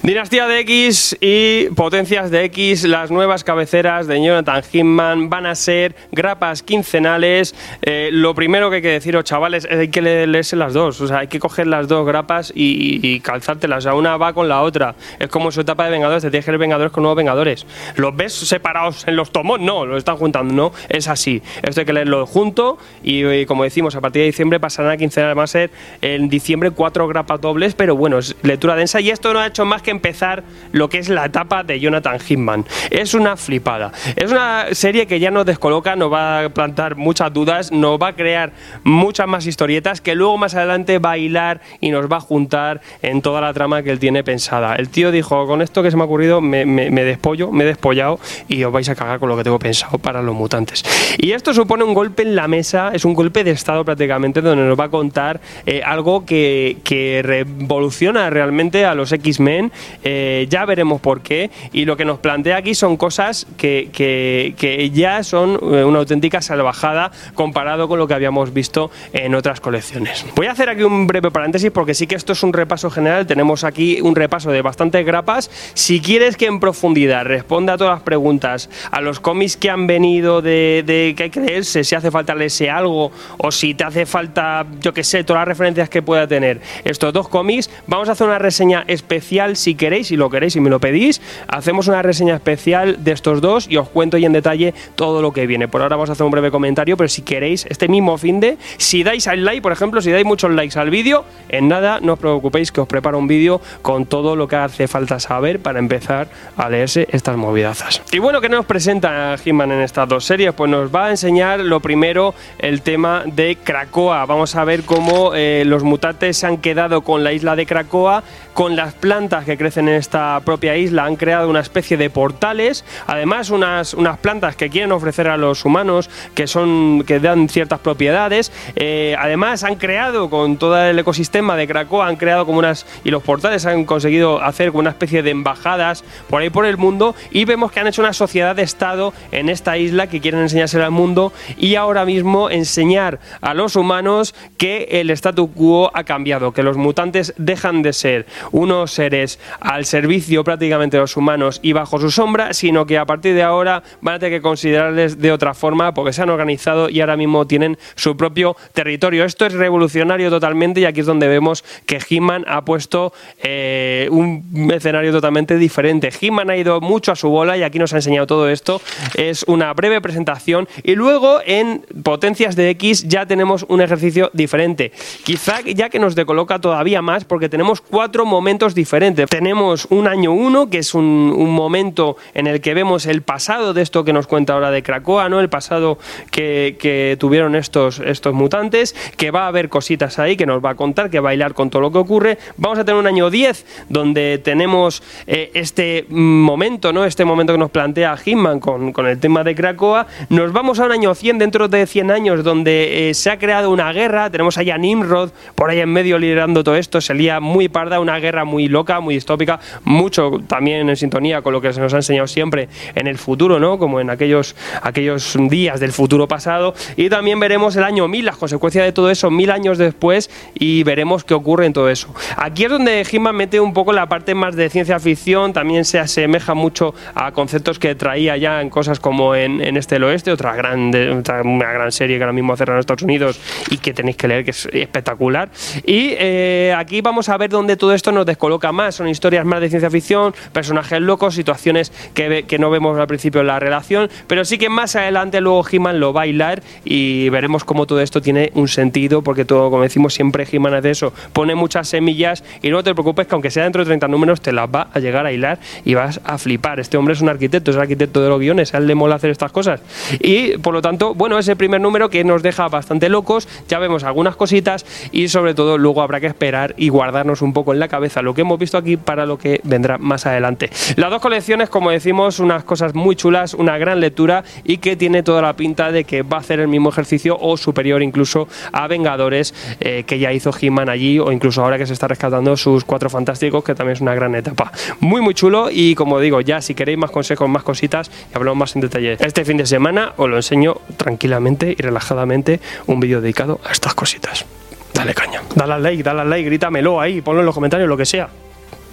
Dinastía 0.03 0.47
de 0.47 0.59
X 0.59 1.17
y 1.19 1.69
Potencias 1.75 2.31
de 2.31 2.45
X, 2.45 2.85
las 2.85 3.11
nuevas 3.11 3.43
cabeceras 3.43 4.07
de 4.07 4.23
Jonathan 4.23 4.63
Hinman 4.71 5.29
van 5.29 5.45
a 5.45 5.55
ser 5.55 5.95
grapas 6.11 6.63
quincenales. 6.63 7.55
Eh, 7.81 8.09
lo 8.11 8.33
primero 8.33 8.69
que 8.69 8.77
hay 8.77 8.81
que 8.81 8.91
deciros, 8.91 9.23
chavales, 9.23 9.65
es 9.65 9.71
que 9.71 9.79
hay 9.79 9.87
que 9.89 10.01
leerse 10.01 10.55
las 10.55 10.73
dos. 10.73 11.01
O 11.01 11.07
sea, 11.07 11.19
hay 11.19 11.27
que 11.27 11.39
coger 11.39 11.67
las 11.67 11.87
dos 11.87 12.05
grapas 12.05 12.53
y, 12.55 13.19
calzártelas. 13.21 13.79
O 13.79 13.81
sea, 13.81 13.93
una 13.95 14.17
va 14.17 14.33
con 14.33 14.47
la 14.47 14.61
otra. 14.61 14.95
Es 15.19 15.27
como 15.27 15.51
su 15.51 15.61
etapa 15.61 15.85
de 15.85 15.91
Vengadores, 15.91 16.23
te 16.23 16.29
tienes 16.29 16.45
que 16.45 16.55
Vengadores 16.55 16.91
con 16.91 17.03
nuevos 17.03 17.17
Vengadores. 17.17 17.65
¿Los 17.95 18.15
ves 18.15 18.33
separados 18.33 19.07
en 19.07 19.15
los 19.15 19.31
tomos? 19.31 19.59
No, 19.59 19.85
los 19.85 19.97
están 19.97 20.17
juntando, 20.17 20.53
no. 20.53 20.71
Es 20.87 21.07
así. 21.07 21.41
Esto 21.61 21.81
hay 21.81 21.85
que 21.85 21.93
leerlo 21.93 22.25
junto 22.25 22.77
y, 23.03 23.45
como 23.45 23.63
decimos, 23.63 23.95
a 23.95 24.01
partir 24.01 24.21
de 24.21 24.27
diciembre 24.27 24.59
pasarán 24.59 24.91
a 24.91 24.97
quincenales. 24.97 25.37
Va 25.37 25.43
a 25.43 25.47
ser 25.47 25.71
en 26.01 26.29
diciembre 26.29 26.71
cuatro 26.71 27.07
grapas 27.07 27.41
dobles, 27.41 27.75
pero 27.75 27.95
bueno, 27.95 28.19
es 28.19 28.35
lectura 28.43 28.75
densa 28.75 29.01
y 29.01 29.09
esto 29.09 29.33
no 29.33 29.39
ha 29.39 29.47
hecho 29.47 29.65
más 29.65 29.78
que 29.81 29.91
empezar 29.91 30.43
lo 30.71 30.89
que 30.89 30.99
es 30.99 31.09
la 31.09 31.25
etapa 31.25 31.63
de 31.63 31.79
Jonathan 31.79 32.19
Hitman. 32.19 32.65
Es 32.89 33.13
una 33.13 33.37
flipada. 33.37 33.91
Es 34.15 34.31
una 34.31 34.67
serie 34.73 35.07
que 35.07 35.19
ya 35.19 35.31
nos 35.31 35.45
descoloca, 35.45 35.95
nos 35.95 36.11
va 36.11 36.45
a 36.45 36.49
plantar 36.49 36.95
muchas 36.95 37.33
dudas, 37.33 37.71
nos 37.71 37.99
va 37.99 38.09
a 38.09 38.15
crear 38.15 38.51
muchas 38.83 39.27
más 39.27 39.45
historietas 39.45 40.01
que 40.01 40.15
luego 40.15 40.37
más 40.37 40.55
adelante 40.55 40.99
va 40.99 41.11
a 41.11 41.17
hilar 41.17 41.61
y 41.79 41.91
nos 41.91 42.11
va 42.11 42.17
a 42.17 42.21
juntar 42.21 42.81
en 43.01 43.21
toda 43.21 43.41
la 43.41 43.53
trama 43.53 43.83
que 43.83 43.91
él 43.91 43.99
tiene 43.99 44.23
pensada. 44.23 44.75
El 44.75 44.89
tío 44.89 45.11
dijo, 45.11 45.47
con 45.47 45.61
esto 45.61 45.83
que 45.83 45.91
se 45.91 45.97
me 45.97 46.03
ha 46.03 46.05
ocurrido, 46.05 46.41
me, 46.41 46.65
despollo, 47.03 47.51
me 47.51 47.63
he 47.63 47.67
despollado 47.67 48.19
y 48.47 48.63
os 48.63 48.71
vais 48.71 48.87
a 48.89 48.95
cagar 48.95 49.19
con 49.19 49.29
lo 49.29 49.37
que 49.37 49.43
tengo 49.43 49.59
pensado 49.59 49.97
para 49.97 50.21
los 50.21 50.35
mutantes. 50.35 50.83
Y 51.17 51.31
esto 51.31 51.53
supone 51.53 51.83
un 51.83 51.93
golpe 51.93 52.23
en 52.23 52.35
la 52.35 52.47
mesa, 52.47 52.91
es 52.93 53.05
un 53.05 53.13
golpe 53.13 53.43
de 53.43 53.51
estado 53.51 53.83
prácticamente, 53.85 54.41
donde 54.41 54.63
nos 54.63 54.79
va 54.79 54.85
a 54.85 54.89
contar 54.89 55.39
eh, 55.65 55.81
algo 55.83 56.25
que, 56.25 56.77
que 56.83 57.21
revoluciona 57.23 58.29
realmente 58.29 58.85
a 58.85 58.95
los 58.95 59.11
X-Men 59.11 59.68
eh, 60.03 60.47
ya 60.49 60.65
veremos 60.65 61.01
por 61.01 61.21
qué. 61.21 61.49
Y 61.71 61.85
lo 61.85 61.97
que 61.97 62.05
nos 62.05 62.19
plantea 62.19 62.57
aquí 62.57 62.75
son 62.75 62.97
cosas 62.97 63.47
que, 63.57 63.89
que, 63.93 64.91
ya 64.93 65.23
son 65.23 65.59
eh, 65.61 65.83
una 65.83 65.99
auténtica 65.99 66.41
salvajada 66.41 67.11
comparado 67.35 67.87
con 67.87 67.99
lo 67.99 68.07
que 68.07 68.13
habíamos 68.13 68.53
visto 68.53 68.91
en 69.13 69.35
otras 69.35 69.59
colecciones. 69.59 70.25
Voy 70.35 70.47
a 70.47 70.51
hacer 70.51 70.69
aquí 70.69 70.83
un 70.83 71.07
breve 71.07 71.31
paréntesis 71.31 71.71
porque 71.71 71.93
sí 71.93 72.07
que 72.07 72.15
esto 72.15 72.33
es 72.33 72.43
un 72.43 72.53
repaso 72.53 72.89
general. 72.89 73.27
Tenemos 73.27 73.63
aquí 73.63 74.01
un 74.01 74.15
repaso 74.15 74.51
de 74.51 74.61
bastantes 74.61 75.05
grapas. 75.05 75.49
Si 75.73 76.01
quieres 76.01 76.37
que 76.37 76.45
en 76.45 76.59
profundidad 76.59 77.25
responda 77.25 77.73
a 77.73 77.77
todas 77.77 77.93
las 77.93 78.03
preguntas, 78.03 78.69
a 78.91 79.01
los 79.01 79.19
cómics 79.19 79.57
que 79.57 79.69
han 79.69 79.87
venido 79.87 80.41
de, 80.41 80.83
de 80.85 81.13
que 81.15 81.23
hay 81.23 81.29
que 81.29 81.41
leerse, 81.41 81.83
si 81.83 81.95
hace 81.95 82.11
falta 82.11 82.35
leerse 82.35 82.69
algo 82.69 83.11
o 83.37 83.51
si 83.51 83.73
te 83.73 83.83
hace 83.83 84.05
falta, 84.05 84.65
yo 84.81 84.93
que 84.93 85.03
sé, 85.03 85.23
todas 85.23 85.41
las 85.41 85.47
referencias 85.47 85.89
que 85.89 86.01
pueda 86.01 86.27
tener 86.27 86.61
estos 86.83 87.13
dos 87.13 87.27
cómics, 87.27 87.69
vamos 87.87 88.09
a 88.09 88.13
hacer 88.13 88.27
una 88.27 88.39
reseña 88.39 88.83
especial 88.87 89.55
si 89.59 89.75
queréis, 89.75 90.07
si 90.07 90.17
lo 90.17 90.29
queréis 90.29 90.55
y 90.55 90.59
me 90.59 90.69
lo 90.69 90.79
pedís, 90.79 91.21
hacemos 91.47 91.87
una 91.87 92.01
reseña 92.01 92.35
especial 92.35 93.03
de 93.03 93.11
estos 93.11 93.41
dos 93.41 93.67
y 93.69 93.77
os 93.77 93.89
cuento 93.89 94.17
y 94.17 94.25
en 94.25 94.33
detalle 94.33 94.73
todo 94.95 95.21
lo 95.21 95.31
que 95.31 95.45
viene. 95.47 95.67
Por 95.67 95.81
ahora 95.81 95.95
vamos 95.95 96.09
a 96.09 96.13
hacer 96.13 96.25
un 96.25 96.31
breve 96.31 96.51
comentario, 96.51 96.97
pero 96.97 97.07
si 97.07 97.21
queréis, 97.21 97.65
este 97.69 97.87
mismo 97.87 98.17
fin 98.17 98.39
de, 98.39 98.57
si 98.77 99.03
dais 99.03 99.27
al 99.27 99.43
like, 99.45 99.61
por 99.61 99.71
ejemplo, 99.71 100.01
si 100.01 100.11
dais 100.11 100.25
muchos 100.25 100.51
likes 100.51 100.79
al 100.79 100.89
vídeo, 100.89 101.25
en 101.49 101.67
nada, 101.67 101.99
no 102.01 102.13
os 102.13 102.19
preocupéis 102.19 102.71
que 102.71 102.81
os 102.81 102.87
preparo 102.87 103.17
un 103.17 103.27
vídeo 103.27 103.61
con 103.81 104.05
todo 104.05 104.35
lo 104.35 104.47
que 104.47 104.55
hace 104.55 104.87
falta 104.87 105.19
saber 105.19 105.59
para 105.59 105.79
empezar 105.79 106.29
a 106.57 106.69
leerse 106.69 107.07
estas 107.11 107.37
movidazas. 107.37 108.01
Y 108.11 108.19
bueno, 108.19 108.41
¿qué 108.41 108.49
nos 108.49 108.65
presenta 108.65 109.37
Hitman 109.37 109.71
en 109.71 109.81
estas 109.81 110.07
dos 110.07 110.25
series? 110.25 110.53
Pues 110.53 110.69
nos 110.69 110.93
va 110.93 111.07
a 111.07 111.09
enseñar 111.11 111.59
lo 111.59 111.79
primero 111.79 112.33
el 112.59 112.81
tema 112.81 113.23
de 113.25 113.57
Krakoa. 113.57 114.25
Vamos 114.25 114.55
a 114.55 114.63
ver 114.63 114.83
cómo 114.83 115.33
eh, 115.35 115.63
los 115.65 115.83
mutantes 115.83 116.37
se 116.37 116.47
han 116.47 116.57
quedado 116.57 117.01
con 117.01 117.23
la 117.23 117.33
isla 117.33 117.55
de 117.55 117.65
Krakoa, 117.65 118.23
con 118.53 118.75
las 118.75 118.93
plantas 118.93 119.45
que 119.49 119.57
crecen 119.57 119.87
en 119.87 119.95
esta 119.95 120.39
propia 120.45 120.77
isla 120.77 121.05
han 121.05 121.15
creado 121.15 121.49
una 121.49 121.59
especie 121.59 121.97
de 121.97 122.11
portales, 122.11 122.85
además 123.07 123.49
unas, 123.49 123.95
unas 123.95 124.19
plantas 124.19 124.55
que 124.55 124.69
quieren 124.69 124.91
ofrecer 124.91 125.27
a 125.27 125.37
los 125.37 125.65
humanos 125.65 126.07
que 126.35 126.45
son 126.45 127.03
que 127.07 127.19
dan 127.19 127.49
ciertas 127.49 127.79
propiedades. 127.79 128.51
Eh, 128.75 129.15
además 129.17 129.63
han 129.63 129.75
creado 129.75 130.29
con 130.29 130.57
todo 130.57 130.79
el 130.79 130.99
ecosistema 130.99 131.55
de 131.55 131.67
Krakoa 131.67 132.05
han 132.05 132.17
creado 132.17 132.45
como 132.45 132.59
unas 132.59 132.85
y 133.03 133.09
los 133.09 133.23
portales 133.23 133.65
han 133.65 133.85
conseguido 133.85 134.39
hacer 134.39 134.69
como 134.69 134.81
una 134.81 134.91
especie 134.91 135.23
de 135.23 135.31
embajadas 135.31 136.03
por 136.29 136.43
ahí 136.43 136.51
por 136.51 136.67
el 136.67 136.77
mundo 136.77 137.15
y 137.31 137.45
vemos 137.45 137.71
que 137.71 137.79
han 137.79 137.87
hecho 137.87 138.03
una 138.03 138.13
sociedad 138.13 138.55
de 138.55 138.61
estado 138.61 139.13
en 139.31 139.49
esta 139.49 139.79
isla 139.79 140.05
que 140.05 140.21
quieren 140.21 140.41
enseñársela 140.41 140.85
al 140.85 140.91
mundo 140.91 141.33
y 141.57 141.73
ahora 141.73 142.05
mismo 142.05 142.51
enseñar 142.51 143.19
a 143.41 143.55
los 143.55 143.75
humanos 143.75 144.35
que 144.57 144.87
el 144.91 145.09
statu 145.09 145.51
quo 145.51 145.89
ha 145.95 146.03
cambiado, 146.03 146.51
que 146.51 146.61
los 146.61 146.77
mutantes 146.77 147.33
dejan 147.37 147.81
de 147.81 147.93
ser 147.93 148.27
unos 148.51 148.91
seres 148.91 149.38
al 149.59 149.85
servicio 149.85 150.43
prácticamente 150.43 150.97
de 150.97 151.01
los 151.01 151.17
humanos 151.17 151.59
y 151.61 151.73
bajo 151.73 151.99
su 151.99 152.11
sombra, 152.11 152.53
sino 152.53 152.85
que 152.85 152.97
a 152.97 153.05
partir 153.05 153.35
de 153.35 153.43
ahora 153.43 153.83
van 154.01 154.15
a 154.15 154.19
tener 154.19 154.39
que 154.39 154.41
considerarles 154.41 155.19
de 155.19 155.31
otra 155.31 155.53
forma 155.53 155.93
porque 155.93 156.13
se 156.13 156.21
han 156.21 156.29
organizado 156.29 156.89
y 156.89 157.01
ahora 157.01 157.17
mismo 157.17 157.47
tienen 157.47 157.77
su 157.95 158.17
propio 158.17 158.55
territorio. 158.73 159.25
Esto 159.25 159.45
es 159.45 159.53
revolucionario 159.53 160.29
totalmente 160.29 160.81
y 160.81 160.85
aquí 160.85 161.01
es 161.01 161.05
donde 161.05 161.27
vemos 161.27 161.63
que 161.85 161.99
He-Man 162.09 162.45
ha 162.47 162.63
puesto 162.65 163.13
eh, 163.41 164.07
un 164.11 164.69
escenario 164.73 165.11
totalmente 165.11 165.57
diferente. 165.57 166.09
He-Man 166.19 166.49
ha 166.49 166.57
ido 166.57 166.81
mucho 166.81 167.11
a 167.11 167.15
su 167.15 167.29
bola 167.29 167.57
y 167.57 167.63
aquí 167.63 167.79
nos 167.79 167.93
ha 167.93 167.97
enseñado 167.97 168.27
todo 168.27 168.49
esto. 168.49 168.81
Es 169.15 169.43
una 169.43 169.73
breve 169.73 170.01
presentación 170.01 170.67
y 170.83 170.95
luego 170.95 171.39
en 171.45 171.85
Potencias 172.03 172.55
de 172.55 172.69
X 172.71 173.07
ya 173.07 173.25
tenemos 173.25 173.65
un 173.67 173.81
ejercicio 173.81 174.29
diferente. 174.33 174.91
Quizá 175.23 175.61
ya 175.61 175.89
que 175.89 175.99
nos 175.99 176.15
decoloca 176.15 176.59
todavía 176.59 177.01
más 177.01 177.25
porque 177.25 177.49
tenemos 177.49 177.81
cuatro 177.81 178.25
momentos 178.25 178.75
diferentes. 178.75 179.28
Tenemos 179.29 179.85
un 179.91 180.07
año 180.07 180.31
uno, 180.31 180.71
que 180.71 180.79
es 180.79 180.95
un, 180.95 181.33
un 181.37 181.51
momento 181.51 182.17
en 182.33 182.47
el 182.47 182.61
que 182.61 182.73
vemos 182.73 183.05
el 183.05 183.21
pasado 183.21 183.73
de 183.73 183.83
esto 183.83 184.03
que 184.03 184.11
nos 184.11 184.25
cuenta 184.25 184.53
ahora 184.53 184.71
de 184.71 184.81
Krakoa, 184.81 185.29
¿no? 185.29 185.39
El 185.39 185.49
pasado 185.49 185.99
que, 186.31 186.77
que 186.79 187.15
tuvieron 187.19 187.55
estos, 187.55 187.99
estos 187.99 188.33
mutantes, 188.33 188.95
que 189.17 189.29
va 189.29 189.43
a 189.43 189.47
haber 189.47 189.69
cositas 189.69 190.17
ahí 190.17 190.35
que 190.35 190.47
nos 190.47 190.65
va 190.65 190.71
a 190.71 190.75
contar, 190.75 191.11
que 191.11 191.19
va 191.19 191.29
a 191.29 191.31
bailar 191.31 191.53
con 191.53 191.69
todo 191.69 191.83
lo 191.83 191.91
que 191.91 191.99
ocurre. 191.99 192.37
Vamos 192.57 192.79
a 192.79 192.85
tener 192.85 192.99
un 192.99 193.05
año 193.05 193.29
10 193.29 193.85
donde 193.87 194.39
tenemos 194.39 195.03
eh, 195.27 195.51
este 195.53 196.07
momento, 196.09 196.91
¿no? 196.91 197.05
Este 197.05 197.23
momento 197.23 197.53
que 197.53 197.59
nos 197.59 197.69
plantea 197.69 198.17
Hitman 198.17 198.59
con, 198.59 198.91
con 198.91 199.05
el 199.05 199.19
tema 199.19 199.43
de 199.43 199.53
Krakoa. 199.53 200.07
Nos 200.29 200.51
vamos 200.53 200.79
a 200.79 200.85
un 200.85 200.91
año 200.91 201.13
100 201.13 201.37
dentro 201.37 201.67
de 201.67 201.85
100 201.85 202.09
años 202.09 202.43
donde 202.43 203.09
eh, 203.09 203.13
se 203.13 203.29
ha 203.29 203.37
creado 203.37 203.69
una 203.69 203.91
guerra. 203.93 204.31
Tenemos 204.31 204.57
ahí 204.57 204.71
a 204.71 204.77
Nimrod 204.79 205.29
por 205.53 205.69
ahí 205.69 205.79
en 205.81 205.89
medio 205.89 206.17
liderando 206.17 206.63
todo 206.63 206.75
esto. 206.75 206.99
Se 206.99 207.13
lía 207.13 207.39
muy 207.39 207.69
parda, 207.69 207.99
una 207.99 208.17
guerra 208.17 208.43
muy 208.43 208.67
loca, 208.67 208.99
muy 208.99 209.18
distópica. 209.19 209.59
Mucho 209.83 210.31
también 210.47 210.89
en 210.89 210.95
sintonía 210.95 211.41
con 211.41 211.53
lo 211.53 211.61
que 211.61 211.73
se 211.73 211.79
nos 211.79 211.93
ha 211.93 211.97
enseñado 211.97 212.27
siempre 212.27 212.69
en 212.95 213.07
el 213.07 213.17
futuro, 213.17 213.59
¿no? 213.59 213.77
Como 213.77 213.99
en 213.99 214.09
aquellos, 214.09 214.55
aquellos 214.81 215.37
días 215.49 215.79
del 215.79 215.91
futuro 215.91 216.27
pasado. 216.27 216.73
Y 216.95 217.09
también 217.09 217.39
veremos 217.39 217.75
el 217.75 217.83
año 217.83 218.07
1000, 218.07 218.25
las 218.25 218.37
consecuencias 218.37 218.85
de 218.85 218.91
todo 218.91 219.09
eso 219.09 219.29
mil 219.29 219.51
años 219.51 219.77
después 219.77 220.29
y 220.53 220.83
veremos 220.83 221.23
qué 221.23 221.33
ocurre 221.33 221.65
en 221.65 221.73
todo 221.73 221.89
eso. 221.89 222.13
Aquí 222.37 222.65
es 222.65 222.69
donde 222.69 223.05
Hitman 223.05 223.35
mete 223.35 223.59
un 223.59 223.73
poco 223.73 223.93
la 223.93 224.07
parte 224.07 224.35
más 224.35 224.55
de 224.55 224.69
ciencia 224.69 224.99
ficción, 224.99 225.53
también 225.53 225.85
se 225.85 225.99
asemeja 225.99 226.53
mucho 226.53 226.93
a 227.15 227.31
conceptos 227.31 227.79
que 227.79 227.95
traía 227.95 228.37
ya 228.37 228.61
en 228.61 228.69
cosas 228.69 228.99
como 228.99 229.35
en, 229.35 229.61
en 229.61 229.77
Este 229.77 229.95
el 229.95 230.03
Oeste, 230.03 230.31
otra 230.31 230.53
una 230.59 231.71
gran 231.71 231.91
serie 231.91 232.17
que 232.17 232.23
ahora 232.23 232.33
mismo 232.33 232.55
cerrado 232.55 232.77
en 232.77 232.79
Estados 232.81 233.03
Unidos 233.03 233.39
y 233.69 233.77
que 233.77 233.93
tenéis 233.93 234.17
que 234.17 234.27
leer, 234.27 234.45
que 234.45 234.51
es 234.51 234.67
espectacular. 234.71 235.49
Y 235.85 236.13
eh, 236.17 236.73
aquí 236.77 237.01
vamos 237.01 237.29
a 237.29 237.37
ver 237.37 237.49
dónde 237.49 237.77
todo 237.77 237.93
esto 237.93 238.11
nos 238.11 238.25
descoloca 238.25 238.71
más. 238.71 238.98
Son 238.99 239.07
historias 239.07 239.45
más 239.45 239.61
de 239.61 239.69
ciencia 239.69 239.89
ficción, 239.89 240.35
personajes 240.51 240.99
locos, 240.99 241.33
situaciones 241.33 241.93
que, 242.13 242.43
que 242.43 242.59
no 242.59 242.69
vemos 242.69 242.99
al 242.99 243.07
principio 243.07 243.39
en 243.39 243.47
la 243.47 243.57
relación, 243.57 244.09
pero 244.27 244.43
sí 244.43 244.57
que 244.57 244.67
más 244.67 244.97
adelante 244.97 245.39
luego 245.39 245.65
He-Man 245.71 246.01
lo 246.01 246.11
va 246.11 246.23
a 246.23 246.27
hilar 246.27 246.61
y 246.83 247.29
veremos 247.29 247.63
cómo 247.63 247.87
todo 247.87 248.01
esto 248.01 248.21
tiene 248.21 248.51
un 248.55 248.67
sentido, 248.67 249.21
porque 249.21 249.45
todo, 249.45 249.69
como 249.69 249.83
decimos 249.83 250.13
siempre, 250.13 250.45
He-Man 250.51 250.73
hace 250.73 250.89
eso, 250.89 251.13
pone 251.31 251.55
muchas 251.55 251.87
semillas 251.87 252.43
y 252.61 252.71
no 252.71 252.83
te 252.83 252.93
preocupes 252.93 253.25
que 253.25 253.35
aunque 253.35 253.51
sea 253.51 253.63
dentro 253.63 253.85
de 253.85 253.85
30 253.85 254.09
números 254.09 254.41
te 254.41 254.51
las 254.51 254.67
va 254.67 254.89
a 254.91 254.99
llegar 254.99 255.25
a 255.25 255.31
hilar 255.31 255.59
y 255.85 255.93
vas 255.93 256.19
a 256.25 256.37
flipar. 256.37 256.81
Este 256.81 256.97
hombre 256.97 257.13
es 257.13 257.21
un 257.21 257.29
arquitecto, 257.29 257.71
es 257.71 257.77
el 257.77 257.83
arquitecto 257.83 258.21
de 258.21 258.27
los 258.27 258.41
guiones, 258.41 258.73
a 258.73 258.79
él 258.79 258.87
le 258.87 258.95
mola 258.95 259.15
hacer 259.15 259.29
estas 259.29 259.53
cosas. 259.53 259.79
Y 260.19 260.57
por 260.57 260.73
lo 260.73 260.81
tanto, 260.81 261.15
bueno, 261.15 261.39
ese 261.39 261.55
primer 261.55 261.79
número 261.79 262.09
que 262.09 262.25
nos 262.25 262.43
deja 262.43 262.67
bastante 262.67 263.07
locos, 263.07 263.47
ya 263.69 263.79
vemos 263.79 264.03
algunas 264.03 264.35
cositas 264.35 264.85
y 265.13 265.29
sobre 265.29 265.53
todo 265.53 265.77
luego 265.77 266.01
habrá 266.01 266.19
que 266.19 266.27
esperar 266.27 266.75
y 266.75 266.89
guardarnos 266.89 267.41
un 267.41 267.53
poco 267.53 267.71
en 267.71 267.79
la 267.79 267.87
cabeza 267.87 268.21
lo 268.21 268.33
que 268.33 268.41
hemos 268.41 268.59
visto 268.59 268.77
aquí 268.77 268.88
para 268.97 269.25
lo 269.25 269.37
que 269.37 269.61
vendrá 269.63 269.97
más 269.97 270.25
adelante. 270.25 270.69
Las 270.95 271.09
dos 271.09 271.21
colecciones, 271.21 271.69
como 271.69 271.91
decimos, 271.91 272.39
unas 272.39 272.63
cosas 272.63 272.95
muy 272.95 273.15
chulas, 273.15 273.53
una 273.53 273.77
gran 273.77 273.99
lectura 273.99 274.43
y 274.63 274.77
que 274.77 274.95
tiene 274.95 275.23
toda 275.23 275.41
la 275.41 275.55
pinta 275.55 275.91
de 275.91 276.03
que 276.03 276.21
va 276.21 276.37
a 276.37 276.39
hacer 276.39 276.59
el 276.59 276.67
mismo 276.67 276.89
ejercicio 276.89 277.37
o 277.39 277.57
superior 277.57 278.01
incluso 278.01 278.47
a 278.71 278.87
Vengadores 278.87 279.53
eh, 279.79 280.03
que 280.05 280.19
ya 280.19 280.31
hizo 280.33 280.51
He-Man 280.59 280.89
allí 280.89 281.19
o 281.19 281.31
incluso 281.31 281.63
ahora 281.63 281.77
que 281.77 281.85
se 281.85 281.93
está 281.93 282.07
rescatando 282.07 282.55
sus 282.57 282.83
cuatro 282.83 283.09
fantásticos 283.09 283.63
que 283.63 283.75
también 283.75 283.95
es 283.95 284.01
una 284.01 284.15
gran 284.15 284.35
etapa. 284.35 284.71
Muy 284.99 285.21
muy 285.21 285.33
chulo 285.33 285.69
y 285.71 285.95
como 285.95 286.19
digo, 286.19 286.41
ya 286.41 286.61
si 286.61 286.75
queréis 286.75 286.97
más 286.97 287.11
consejos, 287.11 287.49
más 287.49 287.63
cositas 287.63 288.11
y 288.31 288.35
hablamos 288.35 288.59
más 288.59 288.75
en 288.75 288.81
detalle. 288.81 289.17
Este 289.19 289.45
fin 289.45 289.57
de 289.57 289.65
semana 289.65 290.13
os 290.17 290.29
lo 290.29 290.35
enseño 290.35 290.75
tranquilamente 290.97 291.75
y 291.77 291.81
relajadamente 291.81 292.59
un 292.87 292.99
vídeo 292.99 293.21
dedicado 293.21 293.59
a 293.65 293.71
estas 293.71 293.93
cositas. 293.93 294.45
Dale 294.93 295.13
caña, 295.13 295.41
dale 295.55 295.73
al 295.73 295.83
like, 295.83 296.03
dale 296.03 296.21
al 296.21 296.29
like, 296.29 296.45
grítamelo 296.45 296.99
ahí, 296.99 297.21
ponlo 297.21 297.39
en 297.41 297.45
los 297.45 297.55
comentarios, 297.55 297.87
lo 297.87 297.95
que 297.95 298.05
sea. 298.05 298.29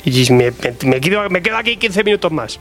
Y 0.06 0.32
me, 0.32 0.52
me, 0.84 1.00
quedo, 1.00 1.28
me, 1.28 1.42
quedo, 1.42 1.56
aquí 1.56 1.76
15 1.76 2.04
minutos 2.04 2.30
más. 2.30 2.60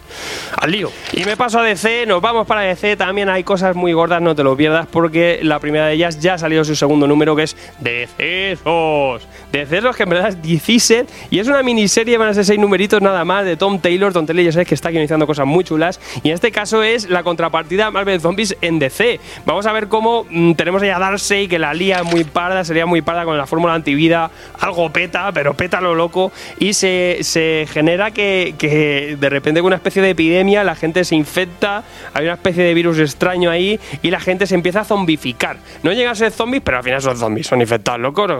Al 0.57 0.71
lío. 0.71 0.91
Y 1.13 1.23
me 1.25 1.37
paso 1.37 1.59
a 1.59 1.63
DC, 1.63 2.07
nos 2.07 2.19
vamos 2.19 2.47
para 2.47 2.61
DC. 2.61 2.97
También 2.97 3.29
hay 3.29 3.43
cosas 3.43 3.75
muy 3.75 3.93
gordas, 3.93 4.19
no 4.19 4.33
te 4.33 4.43
lo 4.43 4.57
pierdas, 4.57 4.87
porque 4.87 5.39
la 5.43 5.59
primera 5.59 5.85
de 5.85 5.93
ellas 5.93 6.19
ya 6.19 6.33
ha 6.33 6.37
salido 6.39 6.65
su 6.65 6.75
segundo 6.75 7.05
número, 7.05 7.35
que 7.35 7.43
es 7.43 7.55
Decesos. 7.79 9.27
Decesos, 9.51 9.95
que 9.95 10.03
en 10.03 10.09
verdad 10.09 10.29
es 10.29 10.41
16 10.41 11.05
y 11.29 11.37
es 11.37 11.47
una 11.47 11.61
miniserie, 11.61 12.17
van 12.17 12.29
a 12.29 12.33
ser 12.33 12.45
seis 12.45 12.59
numeritos 12.59 12.99
nada 12.99 13.23
más, 13.23 13.45
de 13.45 13.57
Tom 13.57 13.79
Taylor. 13.79 14.11
Tom 14.11 14.25
Taylor 14.25 14.43
ya 14.43 14.51
sabes 14.51 14.67
que 14.67 14.73
está 14.73 14.89
guionizando 14.89 15.27
cosas 15.27 15.45
muy 15.45 15.63
chulas. 15.63 15.99
Y 16.23 16.29
en 16.29 16.33
este 16.33 16.51
caso 16.51 16.81
es 16.81 17.09
la 17.11 17.21
contrapartida 17.21 17.91
Marvel 17.91 18.19
Zombies 18.21 18.57
en 18.61 18.79
DC. 18.79 19.19
Vamos 19.45 19.67
a 19.67 19.71
ver 19.71 19.87
cómo 19.87 20.25
mmm, 20.31 20.53
tenemos 20.53 20.81
ahí 20.81 20.89
a 20.89 20.97
Darcy, 20.97 21.47
que 21.47 21.59
la 21.59 21.75
lía 21.75 22.01
muy 22.01 22.23
parda, 22.23 22.63
sería 22.63 22.87
muy 22.87 23.03
parda 23.03 23.23
con 23.23 23.37
la 23.37 23.45
fórmula 23.45 23.75
antivida. 23.75 24.31
Algo 24.59 24.91
peta, 24.91 25.31
pero 25.31 25.53
peta 25.53 25.79
lo 25.79 25.93
loco. 25.93 26.31
Y 26.57 26.73
se 26.73 27.23
genera 27.69 28.11
que, 28.11 28.55
que, 28.57 29.17
de 29.19 29.29
repente 29.29 29.61
con 29.61 29.67
una 29.67 29.75
especie 29.75 30.01
de 30.01 30.11
epidemia 30.11 30.63
la 30.63 30.75
gente 30.75 31.03
se 31.03 31.15
infecta, 31.15 31.83
hay 32.13 32.25
una 32.25 32.33
especie 32.33 32.63
de 32.63 32.73
virus 32.73 32.99
extraño 32.99 33.49
ahí 33.49 33.79
y 34.01 34.11
la 34.11 34.19
gente 34.19 34.47
se 34.47 34.55
empieza 34.55 34.81
a 34.81 34.83
zombificar. 34.83 35.57
No 35.83 35.91
llegan 35.91 36.11
a 36.11 36.15
ser 36.15 36.31
zombies, 36.31 36.63
pero 36.63 36.77
al 36.77 36.83
final 36.83 37.01
son 37.01 37.17
zombies, 37.17 37.47
son 37.47 37.61
infectados 37.61 37.99
locos, 37.99 38.31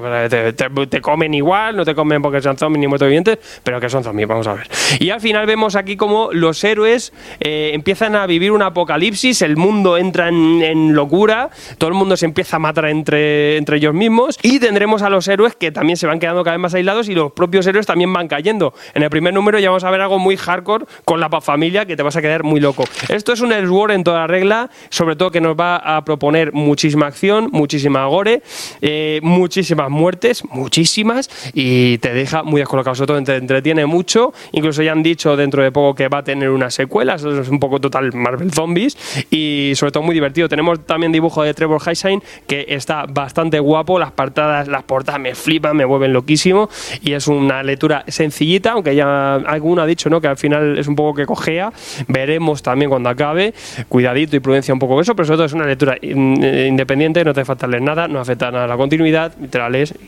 te 0.89 1.01
comen 1.01 1.33
igual, 1.33 1.75
no 1.75 1.85
te 1.85 1.95
comen 1.95 2.21
porque 2.21 2.41
sean 2.41 2.57
zombies 2.57 2.79
ni 2.81 2.87
muertos 2.87 3.07
vivientes, 3.07 3.39
pero 3.63 3.79
que 3.79 3.89
son 3.89 4.03
zombies, 4.03 4.27
vamos 4.27 4.47
a 4.47 4.53
ver. 4.53 4.67
Y 4.99 5.09
al 5.09 5.21
final 5.21 5.45
vemos 5.45 5.75
aquí 5.75 5.97
como 5.97 6.29
los 6.31 6.63
héroes 6.63 7.13
eh, 7.39 7.71
empiezan 7.73 8.15
a 8.15 8.25
vivir 8.25 8.51
un 8.51 8.61
apocalipsis, 8.61 9.41
el 9.41 9.57
mundo 9.57 9.97
entra 9.97 10.29
en, 10.29 10.61
en, 10.61 10.93
locura, 10.93 11.49
todo 11.77 11.89
el 11.89 11.95
mundo 11.95 12.17
se 12.17 12.25
empieza 12.25 12.57
a 12.57 12.59
matar 12.59 12.85
entre, 12.85 13.57
entre 13.57 13.77
ellos 13.77 13.93
mismos 13.93 14.37
y 14.41 14.59
tendremos 14.59 15.01
a 15.01 15.09
los 15.09 15.27
héroes 15.27 15.55
que 15.55 15.71
también 15.71 15.97
se 15.97 16.07
van 16.07 16.19
quedando 16.19 16.43
cada 16.43 16.55
vez 16.55 16.61
más 16.61 16.73
aislados 16.73 17.09
y 17.09 17.15
los 17.15 17.31
propios 17.31 17.65
héroes 17.67 17.85
también 17.85 18.11
van 18.13 18.27
cayendo. 18.27 18.73
En 18.93 19.03
el 19.03 19.09
primer 19.09 19.33
número 19.33 19.59
ya 19.59 19.69
vamos 19.69 19.83
a 19.83 19.91
ver 19.91 20.01
algo 20.01 20.19
muy 20.19 20.37
hardcore 20.37 20.85
con 21.03 21.19
la 21.19 21.29
familia 21.41 21.85
que 21.85 21.95
te 21.95 22.03
vas 22.03 22.15
a 22.15 22.21
quedar 22.21 22.43
muy 22.43 22.59
loco. 22.59 22.85
Esto 23.09 23.33
es 23.33 23.41
un 23.41 23.51
Elseworld 23.51 23.95
en 23.95 24.03
toda 24.03 24.27
regla, 24.27 24.69
sobre 24.89 25.15
todo 25.15 25.31
que 25.31 25.41
nos 25.41 25.55
va 25.55 25.77
a 25.77 26.03
proponer 26.05 26.53
muchísima 26.53 27.07
acción, 27.07 27.49
muchísima 27.51 28.05
gore, 28.05 28.41
eh, 28.81 29.19
muchísimas 29.23 29.89
muertes, 29.89 30.43
muchísimas, 30.45 31.29
y 31.53 31.97
te 31.99 32.13
deja 32.13 32.43
muy 32.43 32.59
descolocado. 32.59 32.95
Sobre 32.95 33.07
todo 33.07 33.23
te 33.23 33.35
entretiene 33.35 33.85
mucho. 33.85 34.33
Incluso 34.51 34.83
ya 34.83 34.91
han 34.91 35.03
dicho 35.03 35.35
dentro 35.35 35.63
de 35.63 35.71
poco 35.71 35.95
que 35.95 36.07
va 36.07 36.19
a 36.19 36.23
tener 36.23 36.49
una 36.49 36.69
secuela, 36.69 37.15
eso 37.15 37.39
es 37.39 37.49
un 37.49 37.59
poco 37.59 37.79
total 37.79 38.13
Marvel 38.13 38.51
Zombies, 38.51 38.97
y 39.29 39.73
sobre 39.75 39.91
todo 39.91 40.03
muy 40.03 40.13
divertido. 40.13 40.49
Tenemos 40.49 40.85
también 40.85 41.11
dibujo 41.11 41.43
de 41.43 41.53
Trevor 41.53 41.81
Heisine 41.85 42.21
que 42.47 42.65
está 42.69 43.05
bastante 43.07 43.59
guapo, 43.59 43.99
las 43.99 44.11
portadas, 44.11 44.67
las 44.67 44.83
portadas 44.83 45.19
me 45.19 45.35
flipan, 45.35 45.75
me 45.75 45.85
vuelven 45.85 46.13
loquísimo, 46.13 46.69
y 47.01 47.13
es 47.13 47.27
una 47.27 47.63
lectura 47.63 48.03
sencillita 48.07 48.64
aunque 48.73 48.95
ya 48.95 49.35
alguno 49.35 49.81
ha 49.81 49.85
dicho 49.85 50.09
¿no? 50.09 50.21
que 50.21 50.27
al 50.27 50.37
final 50.37 50.77
es 50.77 50.87
un 50.87 50.95
poco 50.95 51.13
que 51.15 51.25
cojea. 51.25 51.71
Veremos 52.07 52.63
también 52.63 52.89
cuando 52.89 53.09
acabe. 53.09 53.53
Cuidadito 53.89 54.35
y 54.35 54.39
prudencia 54.39 54.73
un 54.73 54.79
poco 54.79 54.99
eso, 54.99 55.15
pero 55.15 55.25
sobre 55.25 55.37
todo 55.37 55.45
es 55.45 55.53
una 55.53 55.65
lectura 55.65 55.97
independiente, 56.01 57.23
no 57.23 57.33
te 57.33 57.45
falta 57.45 57.67
leer 57.67 57.83
nada, 57.83 58.07
no 58.07 58.19
afecta 58.19 58.51
nada 58.51 58.65
a 58.65 58.67
la 58.67 58.77
continuidad, 58.77 59.33
te 59.33 59.59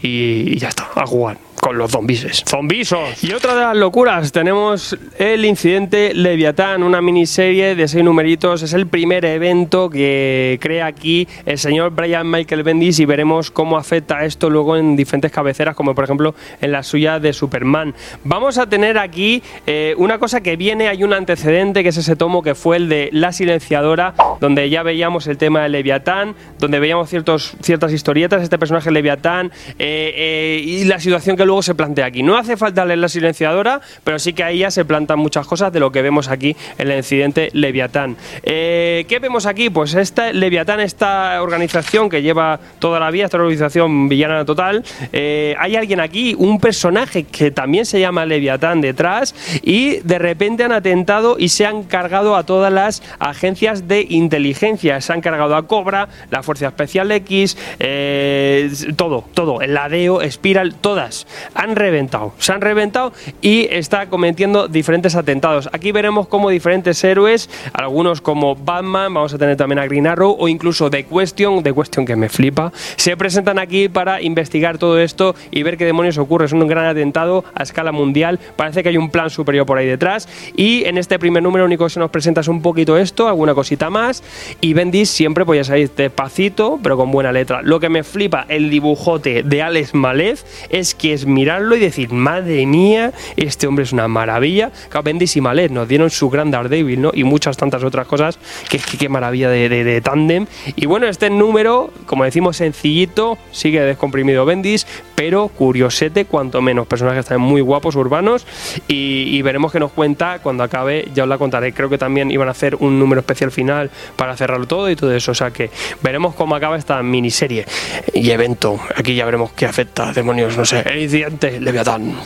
y, 0.01 0.53
y 0.53 0.57
ya 0.57 0.69
está, 0.69 0.87
a 0.95 1.05
jugar 1.05 1.37
los 1.75 1.91
zombises. 1.91 2.43
¡Zombisos! 2.47 3.23
Y 3.23 3.31
otra 3.33 3.55
de 3.55 3.61
las 3.61 3.75
locuras, 3.75 4.31
tenemos 4.31 4.97
el 5.17 5.45
incidente 5.45 6.13
Leviatán, 6.13 6.83
una 6.83 7.01
miniserie 7.01 7.75
de 7.75 7.87
seis 7.87 8.03
numeritos. 8.03 8.61
Es 8.63 8.73
el 8.73 8.87
primer 8.87 9.25
evento 9.25 9.89
que 9.89 10.59
crea 10.61 10.85
aquí 10.85 11.27
el 11.45 11.57
señor 11.57 11.91
Brian 11.91 12.29
Michael 12.29 12.63
Bendis 12.63 12.99
y 12.99 13.05
veremos 13.05 13.51
cómo 13.51 13.77
afecta 13.77 14.25
esto 14.25 14.49
luego 14.49 14.77
en 14.77 14.95
diferentes 14.95 15.31
cabeceras, 15.31 15.75
como 15.75 15.95
por 15.95 16.03
ejemplo 16.03 16.35
en 16.61 16.71
la 16.71 16.83
suya 16.83 17.19
de 17.19 17.33
Superman. 17.33 17.93
Vamos 18.23 18.57
a 18.57 18.67
tener 18.67 18.97
aquí 18.97 19.41
eh, 19.65 19.95
una 19.97 20.19
cosa 20.19 20.41
que 20.41 20.55
viene, 20.55 20.87
hay 20.87 21.03
un 21.03 21.13
antecedente 21.13 21.83
que 21.83 21.89
es 21.89 21.97
ese 21.97 22.15
tomo 22.15 22.41
que 22.43 22.55
fue 22.55 22.77
el 22.77 22.89
de 22.89 23.09
La 23.11 23.31
Silenciadora, 23.31 24.13
donde 24.39 24.69
ya 24.69 24.83
veíamos 24.83 25.27
el 25.27 25.37
tema 25.37 25.63
de 25.63 25.69
Leviatán, 25.69 26.35
donde 26.59 26.79
veíamos 26.79 27.09
ciertas 27.09 27.93
historietas, 27.93 28.41
este 28.41 28.57
personaje 28.57 28.91
Leviatán 28.91 29.51
eh, 29.79 30.13
eh, 30.15 30.61
y 30.63 30.83
la 30.85 30.99
situación 30.99 31.37
que 31.37 31.45
luego 31.45 31.56
se 31.61 31.75
plantea 31.75 32.05
aquí. 32.05 32.23
No 32.23 32.37
hace 32.37 32.57
falta 32.57 32.85
leer 32.85 32.99
La 32.99 33.09
Silenciadora, 33.09 33.81
pero 34.03 34.19
sí 34.19 34.33
que 34.33 34.43
ahí 34.43 34.59
ya 34.59 34.71
se 34.71 34.85
plantan 34.85 35.19
muchas 35.19 35.45
cosas 35.45 35.71
de 35.71 35.79
lo 35.79 35.91
que 35.91 36.01
vemos 36.01 36.27
aquí 36.27 36.55
en 36.77 36.91
el 36.91 36.97
incidente 36.97 37.49
Leviatán. 37.53 38.17
¿Qué 38.43 39.19
vemos 39.21 39.45
aquí? 39.45 39.69
Pues 39.69 39.93
esta 39.93 40.31
Leviatán, 40.33 40.79
esta 40.79 41.41
organización 41.41 42.09
que 42.09 42.21
lleva 42.21 42.59
toda 42.79 42.99
la 42.99 43.11
vida, 43.11 43.25
esta 43.25 43.37
organización 43.37 44.09
villana 44.09 44.45
total, 44.45 44.83
hay 45.13 45.75
alguien 45.75 45.99
aquí, 45.99 46.35
un 46.37 46.59
personaje 46.59 47.23
que 47.23 47.51
también 47.51 47.85
se 47.85 47.99
llama 47.99 48.25
Leviatán 48.25 48.81
detrás 48.81 49.35
y 49.61 49.99
de 49.99 50.19
repente 50.19 50.63
han 50.63 50.71
atentado 50.71 51.37
y 51.37 51.49
se 51.49 51.65
han 51.65 51.83
cargado 51.83 52.35
a 52.35 52.43
todas 52.43 52.71
las 52.71 53.03
agencias 53.19 53.87
de 53.87 54.05
inteligencia. 54.09 55.01
Se 55.01 55.13
han 55.13 55.21
cargado 55.21 55.55
a 55.55 55.67
Cobra, 55.67 56.09
la 56.29 56.43
Fuerza 56.43 56.67
Especial 56.67 57.11
X, 57.11 57.57
eh, 57.79 58.69
todo, 58.95 59.25
todo, 59.33 59.61
el 59.61 59.73
ladeo, 59.73 60.19
Spiral, 60.29 60.75
todas. 60.75 61.27
Han 61.53 61.75
reventado, 61.75 62.33
se 62.39 62.53
han 62.53 62.61
reventado 62.61 63.13
y 63.41 63.67
está 63.71 64.07
cometiendo 64.07 64.67
diferentes 64.67 65.15
atentados. 65.15 65.69
Aquí 65.71 65.91
veremos 65.91 66.27
como 66.27 66.49
diferentes 66.49 67.03
héroes, 67.03 67.49
algunos 67.73 68.21
como 68.21 68.55
Batman, 68.55 69.13
vamos 69.13 69.33
a 69.33 69.37
tener 69.37 69.55
también 69.57 69.79
a 69.79 69.85
Green 69.85 70.07
Arrow 70.07 70.35
o 70.37 70.47
incluso 70.47 70.89
The 70.89 71.05
Question, 71.05 71.63
The 71.63 71.73
Question 71.73 72.05
que 72.05 72.15
me 72.15 72.29
flipa, 72.29 72.71
se 72.95 73.15
presentan 73.17 73.59
aquí 73.59 73.89
para 73.89 74.21
investigar 74.21 74.77
todo 74.77 74.99
esto 74.99 75.35
y 75.51 75.63
ver 75.63 75.77
qué 75.77 75.85
demonios 75.85 76.17
ocurre. 76.17 76.45
Es 76.45 76.53
un 76.53 76.67
gran 76.67 76.85
atentado 76.85 77.43
a 77.53 77.63
escala 77.63 77.91
mundial. 77.91 78.39
Parece 78.55 78.83
que 78.83 78.89
hay 78.89 78.97
un 78.97 79.09
plan 79.09 79.29
superior 79.29 79.65
por 79.65 79.77
ahí 79.77 79.85
detrás. 79.85 80.27
Y 80.55 80.85
en 80.85 80.97
este 80.97 81.19
primer 81.19 81.43
número 81.43 81.65
único 81.65 81.85
que 81.85 81.91
se 81.91 81.99
nos 81.99 82.09
presenta 82.09 82.41
es 82.41 82.47
un 82.47 82.61
poquito 82.61 82.97
esto, 82.97 83.27
alguna 83.27 83.53
cosita 83.53 83.89
más. 83.89 84.23
Y 84.61 84.73
Bendis 84.73 85.09
siempre, 85.09 85.45
pues 85.45 85.57
ya 85.57 85.63
sabéis, 85.63 85.95
despacito, 85.95 86.79
pero 86.81 86.97
con 86.97 87.11
buena 87.11 87.31
letra. 87.31 87.61
Lo 87.61 87.79
que 87.79 87.89
me 87.89 88.03
flipa 88.03 88.45
el 88.49 88.69
dibujote 88.69 89.43
de 89.43 89.61
Alex 89.61 89.93
Malef 89.93 90.43
es 90.69 90.95
que 90.95 91.13
es 91.13 91.25
mirarlo 91.27 91.75
y 91.75 91.79
decir, 91.79 92.11
madre 92.11 92.65
mía, 92.65 93.11
este 93.35 93.67
hombre 93.67 93.83
es 93.83 93.93
una 93.93 94.07
maravilla. 94.07 94.71
Bendis 95.03 95.37
y 95.37 95.41
Malef 95.41 95.71
nos 95.71 95.87
dieron 95.87 96.09
su 96.09 96.29
gran 96.29 96.51
Daredevil, 96.51 97.01
¿no? 97.01 97.11
Y 97.13 97.23
muchas 97.23 97.55
tantas 97.55 97.83
otras 97.83 98.07
cosas, 98.07 98.39
que, 98.69 98.77
que 98.79 98.97
qué 98.97 99.09
maravilla 99.09 99.49
de, 99.49 99.69
de, 99.69 99.83
de 99.83 100.01
tándem. 100.01 100.47
Y 100.75 100.85
bueno, 100.85 101.07
este 101.07 101.29
número, 101.29 101.91
como 102.05 102.23
decimos, 102.23 102.57
sencillito, 102.57 103.37
sigue 103.51 103.81
descomprimido 103.81 104.45
Bendis, 104.45 104.85
pero 105.15 105.47
curiosete, 105.47 106.25
cuanto 106.25 106.61
menos. 106.61 106.87
Personajes 106.87 107.25
también 107.25 107.49
muy 107.49 107.61
guapos, 107.61 107.95
urbanos, 107.95 108.45
y, 108.87 109.41
veremos 109.41 109.71
qué 109.71 109.79
nos 109.79 109.91
cuenta 109.91 110.39
cuando 110.39 110.63
acabe, 110.63 111.07
ya 111.13 111.23
os 111.23 111.29
la 111.29 111.37
contaré. 111.37 111.73
Creo 111.73 111.89
que 111.89 111.97
también 111.97 112.29
iban 112.31 112.47
a 112.49 112.51
hacer 112.51 112.75
un 112.75 112.99
número 112.99 113.21
especial 113.21 113.49
final 113.49 113.89
para 114.15 114.35
cerrarlo 114.35 114.67
todo 114.67 114.89
y 114.89 114.95
todo 114.95 115.15
eso. 115.15 115.31
O 115.31 115.35
sea 115.35 115.51
que 115.51 115.69
veremos 116.01 116.35
cómo 116.35 116.55
acaba 116.55 116.77
esta 116.77 117.01
miniserie 117.01 117.65
y 118.13 118.29
evento. 118.29 118.79
Aquí 118.95 119.15
ya 119.15 119.25
veremos 119.25 119.51
qué 119.53 119.65
afecta, 119.65 120.11
demonios, 120.11 120.57
no 120.57 120.65
sé. 120.65 120.83
Leviatán. 121.17 122.19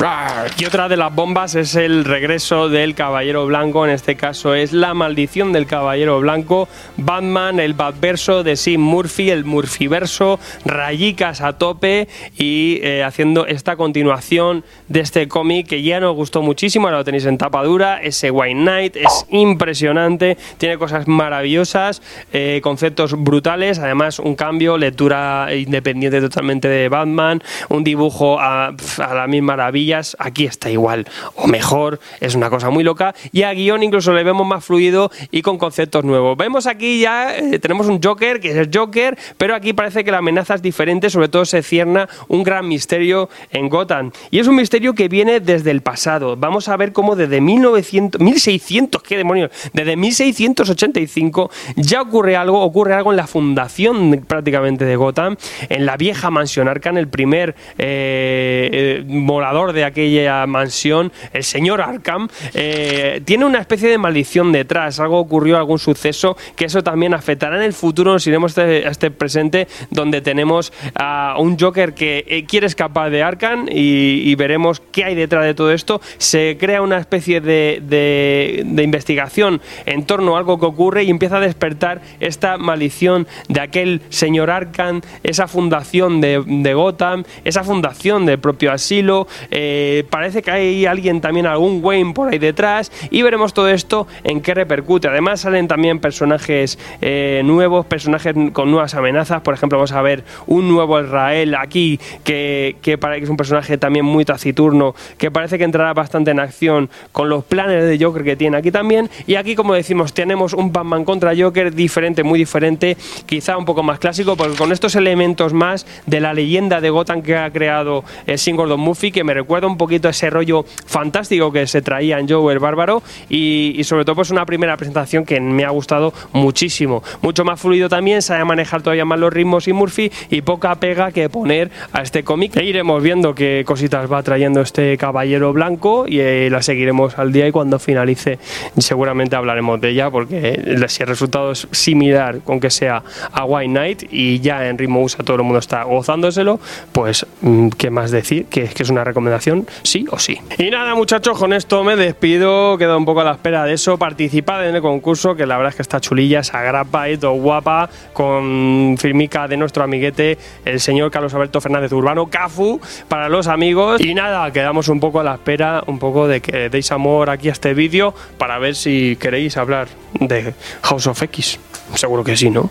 Y 0.57 0.65
otra 0.65 0.89
de 0.89 0.97
las 0.97 1.13
bombas 1.15 1.55
es 1.55 1.75
el 1.75 2.03
regreso 2.03 2.67
del 2.67 2.93
Caballero 2.93 3.45
Blanco. 3.45 3.85
En 3.85 3.91
este 3.91 4.15
caso 4.15 4.53
es 4.53 4.73
la 4.73 4.93
maldición 4.93 5.53
del 5.53 5.65
Caballero 5.65 6.19
Blanco. 6.19 6.67
Batman, 6.97 7.59
el 7.59 7.73
Batverso 7.73 8.43
de 8.43 8.55
Sim 8.57 8.81
Murphy, 8.81 9.29
el 9.29 9.45
Murphyverso, 9.45 10.39
rayicas 10.65 11.41
a 11.41 11.53
tope 11.53 12.09
y 12.37 12.79
eh, 12.83 13.03
haciendo 13.03 13.45
esta 13.45 13.75
continuación 13.75 14.63
de 14.89 14.99
este 14.99 15.27
cómic 15.27 15.67
que 15.67 15.81
ya 15.81 15.99
nos 15.99 16.15
gustó 16.15 16.41
muchísimo, 16.41 16.87
ahora 16.87 16.97
lo 16.97 17.03
tenéis 17.05 17.25
en 17.25 17.37
tapa 17.37 17.63
dura, 17.63 18.01
ese 18.01 18.31
White 18.31 18.59
Knight 18.59 18.95
es 18.97 19.25
impresionante, 19.29 20.37
tiene 20.57 20.77
cosas 20.77 21.07
maravillosas, 21.07 22.01
eh, 22.33 22.59
conceptos 22.63 23.13
brutales, 23.21 23.79
además 23.79 24.19
un 24.19 24.35
cambio, 24.35 24.77
lectura 24.77 25.47
independiente 25.55 26.19
totalmente 26.19 26.67
de 26.67 26.89
Batman, 26.89 27.41
un 27.69 27.83
dibujo 27.83 28.39
a, 28.39 28.73
a 28.99 29.13
las 29.13 29.27
mil 29.27 29.41
maravillas, 29.41 30.15
aquí 30.19 30.45
está 30.45 30.69
igual 30.69 31.07
o 31.35 31.47
mejor, 31.47 31.99
es 32.19 32.35
una 32.35 32.49
cosa 32.49 32.69
muy 32.69 32.83
loca 32.83 33.13
y 33.31 33.43
a 33.43 33.53
guion 33.53 33.83
incluso 33.83 34.13
le 34.13 34.23
vemos 34.23 34.45
más 34.45 34.63
fluido 34.63 35.11
y 35.31 35.41
con 35.41 35.57
conceptos 35.57 36.03
nuevos. 36.03 36.37
Vemos 36.37 36.67
aquí 36.67 36.99
ya, 36.99 37.37
eh, 37.37 37.59
tenemos 37.59 37.87
un 37.87 38.01
Joker 38.01 38.39
que 38.39 38.51
es 38.51 38.55
el 38.55 38.69
Joker, 38.73 39.17
pero 39.37 39.55
aquí 39.55 39.73
parece 39.73 40.03
que 40.03 40.11
la 40.11 40.19
amenaza 40.19 40.55
es 40.55 40.61
diferente, 40.61 41.09
sobre 41.09 41.29
todo 41.29 41.45
se 41.45 41.63
cierna 41.63 42.07
un 42.27 42.43
gran 42.43 42.67
misterio 42.67 43.29
en 43.51 43.69
Gotham. 43.69 44.11
Y 44.29 44.39
es 44.39 44.47
un 44.47 44.55
misterio 44.55 44.93
que 44.93 45.07
viene 45.07 45.39
desde 45.39 45.71
el 45.71 45.81
pasado. 45.81 46.35
Vamos 46.37 46.67
a 46.67 46.77
ver 46.77 46.93
cómo 46.93 47.15
desde 47.15 47.41
1900, 47.41 48.21
1600, 48.21 49.03
¿qué 49.03 49.17
demonios? 49.17 49.51
Desde 49.73 49.95
1685 49.95 51.51
ya 51.75 52.01
ocurre 52.01 52.35
algo, 52.35 52.61
ocurre 52.61 52.93
algo 52.93 53.11
en 53.11 53.17
la 53.17 53.27
fundación 53.27 54.23
prácticamente 54.27 54.85
de 54.85 54.95
Gotham, 54.95 55.37
en 55.69 55.85
la 55.85 55.97
vieja 55.97 56.29
mansión 56.29 56.67
Arkham, 56.67 56.97
el 56.97 57.07
primer 57.07 57.55
eh, 57.77 58.69
eh, 58.71 59.03
morador 59.05 59.73
de 59.73 59.83
aquella 59.85 60.45
mansión, 60.47 61.11
el 61.33 61.43
señor 61.43 61.81
Arkham, 61.81 62.27
eh, 62.53 63.21
tiene 63.25 63.45
una 63.45 63.59
especie 63.59 63.89
de 63.89 63.97
maldición 63.97 64.51
detrás. 64.51 64.99
Algo 64.99 65.19
ocurrió, 65.19 65.57
algún 65.57 65.79
suceso 65.79 66.37
que 66.55 66.65
eso 66.65 66.83
también 66.83 67.13
afectará 67.13 67.57
en 67.57 67.63
el 67.63 67.73
futuro. 67.73 68.13
Nos 68.13 68.25
iremos 68.27 68.57
a 68.57 68.63
este, 68.63 68.87
este 68.87 69.11
presente 69.11 69.67
donde 69.89 70.21
tenemos 70.21 70.73
a 70.95 71.35
un 71.37 71.57
Joker 71.59 71.93
que 71.93 72.45
quiere 72.47 72.67
escapar 72.67 73.09
de 73.09 73.23
Arkham 73.23 73.67
y, 73.69 74.35
veremos 74.35 74.81
qué 74.91 75.03
hay 75.03 75.15
detrás 75.15 75.45
de 75.45 75.53
todo 75.53 75.71
esto. 75.71 76.01
Se 76.17 76.57
crea 76.59 76.81
una 76.81 76.97
especie 76.97 77.41
de, 77.41 78.63
investigación 78.81 79.61
en 79.85 80.05
torno 80.05 80.35
a 80.35 80.39
algo 80.39 80.59
que 80.59 80.65
ocurre 80.65 81.03
y 81.03 81.09
empieza 81.09 81.37
a 81.37 81.39
despertar 81.39 82.01
esta 82.19 82.57
maldición 82.57 83.27
de 83.47 83.61
aquel 83.61 84.01
señor 84.09 84.49
Arkham, 84.49 85.01
esa 85.23 85.47
fundación 85.47 86.21
de, 86.21 86.73
Gotham, 86.73 87.23
esa 87.43 87.63
fundación 87.63 88.25
del 88.25 88.39
propio 88.39 88.60
asilo. 88.69 89.27
Eh, 89.49 90.03
parece 90.09 90.41
que 90.41 90.51
hay 90.51 90.85
alguien 90.85 91.21
también, 91.21 91.45
algún 91.45 91.83
Wayne 91.83 92.13
por 92.13 92.29
ahí 92.29 92.39
detrás 92.39 92.91
y 93.09 93.21
veremos 93.21 93.53
todo 93.53 93.69
esto 93.69 94.07
en 94.23 94.41
qué 94.41 94.53
repercute. 94.53 95.07
Además 95.07 95.41
salen 95.41 95.67
también 95.67 95.99
personajes 95.99 96.77
eh, 97.01 97.41
nuevos, 97.43 97.85
personajes 97.85 98.35
con 98.53 98.69
nuevas 98.69 98.93
amenazas. 98.93 99.41
Por 99.41 99.53
ejemplo, 99.53 99.77
vamos 99.77 99.91
a 99.91 100.01
ver 100.01 100.23
un 100.47 100.69
nuevo 100.69 100.99
Israel 100.99 101.55
aquí 101.55 101.99
que, 102.23 102.75
que, 102.81 102.97
para, 102.97 103.17
que 103.17 103.23
es 103.23 103.29
un 103.29 103.37
personaje 103.37 103.77
también 103.77 104.05
muy 104.05 104.25
taciturno, 104.25 104.95
que 105.17 105.31
parece 105.31 105.57
que 105.57 105.63
entrará 105.63 105.93
bastante 105.93 106.31
en 106.31 106.39
acción 106.39 106.89
con 107.11 107.29
los 107.29 107.43
planes 107.43 107.83
de 107.85 108.03
Joker 108.03 108.23
que 108.23 108.35
tiene 108.35 108.57
aquí 108.57 108.71
también. 108.71 109.09
Y 109.27 109.35
aquí, 109.35 109.55
como 109.55 109.73
decimos, 109.73 110.13
tenemos 110.13 110.53
un 110.53 110.71
Batman 110.71 111.05
contra 111.05 111.33
Joker 111.35 111.73
diferente, 111.73 112.23
muy 112.23 112.39
diferente, 112.39 112.97
quizá 113.25 113.57
un 113.57 113.65
poco 113.65 113.83
más 113.83 113.99
clásico, 113.99 114.35
porque 114.35 114.57
con 114.57 114.71
estos 114.71 114.95
elementos 114.95 115.53
más 115.53 115.85
de 116.05 116.19
la 116.19 116.33
leyenda 116.33 116.81
de 116.81 116.89
Gotham 116.89 117.21
que 117.21 117.35
ha 117.37 117.49
creado 117.51 118.03
el 118.25 118.37
Sin 118.51 118.57
Gordon 118.57 118.81
Murphy, 118.81 119.13
que 119.13 119.23
me 119.23 119.33
recuerda 119.33 119.67
un 119.67 119.77
poquito 119.77 120.09
ese 120.09 120.29
rollo 120.29 120.65
fantástico 120.85 121.53
que 121.53 121.67
se 121.67 121.81
traía 121.81 122.19
en 122.19 122.27
Joe 122.27 122.51
el 122.51 122.59
Bárbaro, 122.59 123.01
y, 123.29 123.81
sobre 123.85 124.03
todo, 124.03 124.17
pues 124.17 124.29
una 124.29 124.45
primera 124.45 124.75
presentación 124.75 125.23
que 125.23 125.39
me 125.39 125.63
ha 125.63 125.69
gustado 125.69 126.13
muchísimo. 126.33 127.01
Mucho 127.21 127.45
más 127.45 127.61
fluido 127.61 127.87
también, 127.87 128.21
sabe 128.21 128.43
manejar 128.43 128.81
todavía 128.81 129.05
más 129.05 129.19
los 129.19 129.31
ritmos 129.31 129.69
y 129.69 129.73
Murphy, 129.73 130.11
y 130.29 130.41
poca 130.41 130.75
pega 130.75 131.13
que 131.13 131.29
poner 131.29 131.71
a 131.93 132.01
este 132.01 132.23
cómic. 132.23 132.57
E 132.57 132.65
iremos 132.65 133.01
viendo 133.01 133.33
qué 133.33 133.63
cositas 133.65 134.11
va 134.11 134.21
trayendo 134.21 134.59
este 134.59 134.97
caballero 134.97 135.53
blanco 135.53 136.05
y 136.07 136.19
eh, 136.19 136.49
la 136.49 136.61
seguiremos 136.61 137.17
al 137.17 137.31
día 137.31 137.47
y 137.47 137.51
cuando 137.51 137.79
finalice 137.79 138.39
seguramente 138.77 139.35
hablaremos 139.35 139.79
de 139.79 139.89
ella 139.89 140.09
porque 140.09 140.79
si 140.87 141.03
el 141.03 141.09
resultado 141.09 141.51
es 141.51 141.67
similar 141.71 142.39
con 142.41 142.59
que 142.59 142.69
sea 142.69 143.03
a 143.31 143.45
White 143.45 143.69
Knight 143.69 144.03
y 144.11 144.39
ya 144.39 144.67
en 144.67 144.77
ritmo 144.77 145.01
USA 145.01 145.23
todo 145.23 145.37
el 145.37 145.43
mundo 145.43 145.59
está 145.59 145.83
gozándoselo, 145.83 146.59
pues 146.91 147.25
mm, 147.41 147.69
qué 147.69 147.89
más 147.89 148.11
decir, 148.11 148.40
que, 148.49 148.69
es 148.77 148.89
una 148.89 149.03
recomendación 149.03 149.67
sí 149.83 150.05
o 150.09 150.19
sí. 150.19 150.39
Y 150.57 150.69
nada 150.69 150.95
muchachos, 150.95 151.37
con 151.37 151.53
esto 151.53 151.83
me 151.83 151.95
despido, 151.95 152.77
quedo 152.77 152.97
un 152.97 153.05
poco 153.05 153.21
a 153.21 153.23
la 153.23 153.31
espera 153.31 153.63
de 153.63 153.73
eso, 153.73 153.97
participad 153.97 154.67
en 154.67 154.75
el 154.75 154.81
concurso 154.81 155.35
que 155.35 155.45
la 155.45 155.57
verdad 155.57 155.69
es 155.69 155.75
que 155.75 155.81
está 155.81 155.99
chulilla, 155.99 156.39
esa 156.39 156.61
grapa 156.61 157.09
y 157.09 157.17
todo 157.17 157.33
guapa, 157.33 157.89
con 158.13 158.95
firmica 158.99 159.47
de 159.47 159.57
nuestro 159.57 159.83
amiguete 159.83 160.37
el 160.65 160.79
señor 160.79 161.11
Carlos 161.11 161.33
Alberto 161.33 161.61
Fernández 161.61 161.91
Urbano, 161.91 162.27
Cafu, 162.27 162.79
para 163.07 163.29
los 163.29 163.47
amigos. 163.47 164.01
Y 164.01 164.13
nada, 164.13 164.51
quedamos 164.51 164.87
un 164.87 164.99
poco 164.99 165.19
a 165.19 165.23
la 165.23 165.35
espera, 165.35 165.83
un 165.87 165.99
poco 165.99 166.27
de 166.27 166.41
que 166.41 166.69
deis 166.69 166.91
amor 166.91 167.29
aquí 167.29 167.49
a 167.49 167.51
este 167.51 167.73
vídeo 167.73 168.13
para 168.37 168.57
ver 168.59 168.75
si 168.75 169.17
queréis 169.19 169.57
hablar 169.57 169.87
de 170.13 170.53
House 170.81 171.07
of 171.07 171.21
X. 171.21 171.59
Seguro 171.95 172.23
que 172.23 172.35
sí, 172.35 172.49
¿no? 172.49 172.69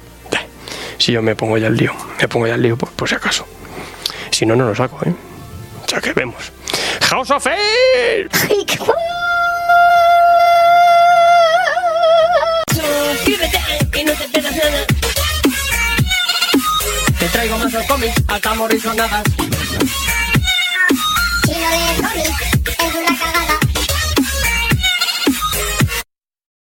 Si 1.01 1.13
yo 1.13 1.23
me 1.23 1.35
pongo 1.35 1.57
ya 1.57 1.69
el 1.69 1.77
lío, 1.77 1.95
me 2.21 2.29
pongo 2.29 2.47
ya 2.47 2.57
el 2.57 2.63
lío 2.63 2.77
por, 2.77 3.09
si 3.09 3.15
acaso. 3.15 3.47
Si 4.31 4.45
no, 4.45 4.55
no 4.55 4.67
lo 4.67 4.75
saco, 4.75 4.99
¿eh? 5.07 5.15
Sea 5.91 6.01
que 6.01 6.13
vemos. 6.13 6.53
House 7.09 7.33
of 7.33 7.45
Air. 7.49 8.31
Suscríbete 12.73 13.61
y 13.99 14.05
no 14.05 14.13
te 14.13 14.29
pierdas 14.29 14.55
nada. 14.55 14.87
Te 17.19 17.29
traigo 17.31 17.59
más 17.59 17.87
cómics, 17.89 18.23
hasta 18.29 18.55
morir 18.55 18.81
sonadas. 18.81 19.25
Chino 21.45 21.71
de 21.71 22.03
cómics. 22.77 23.60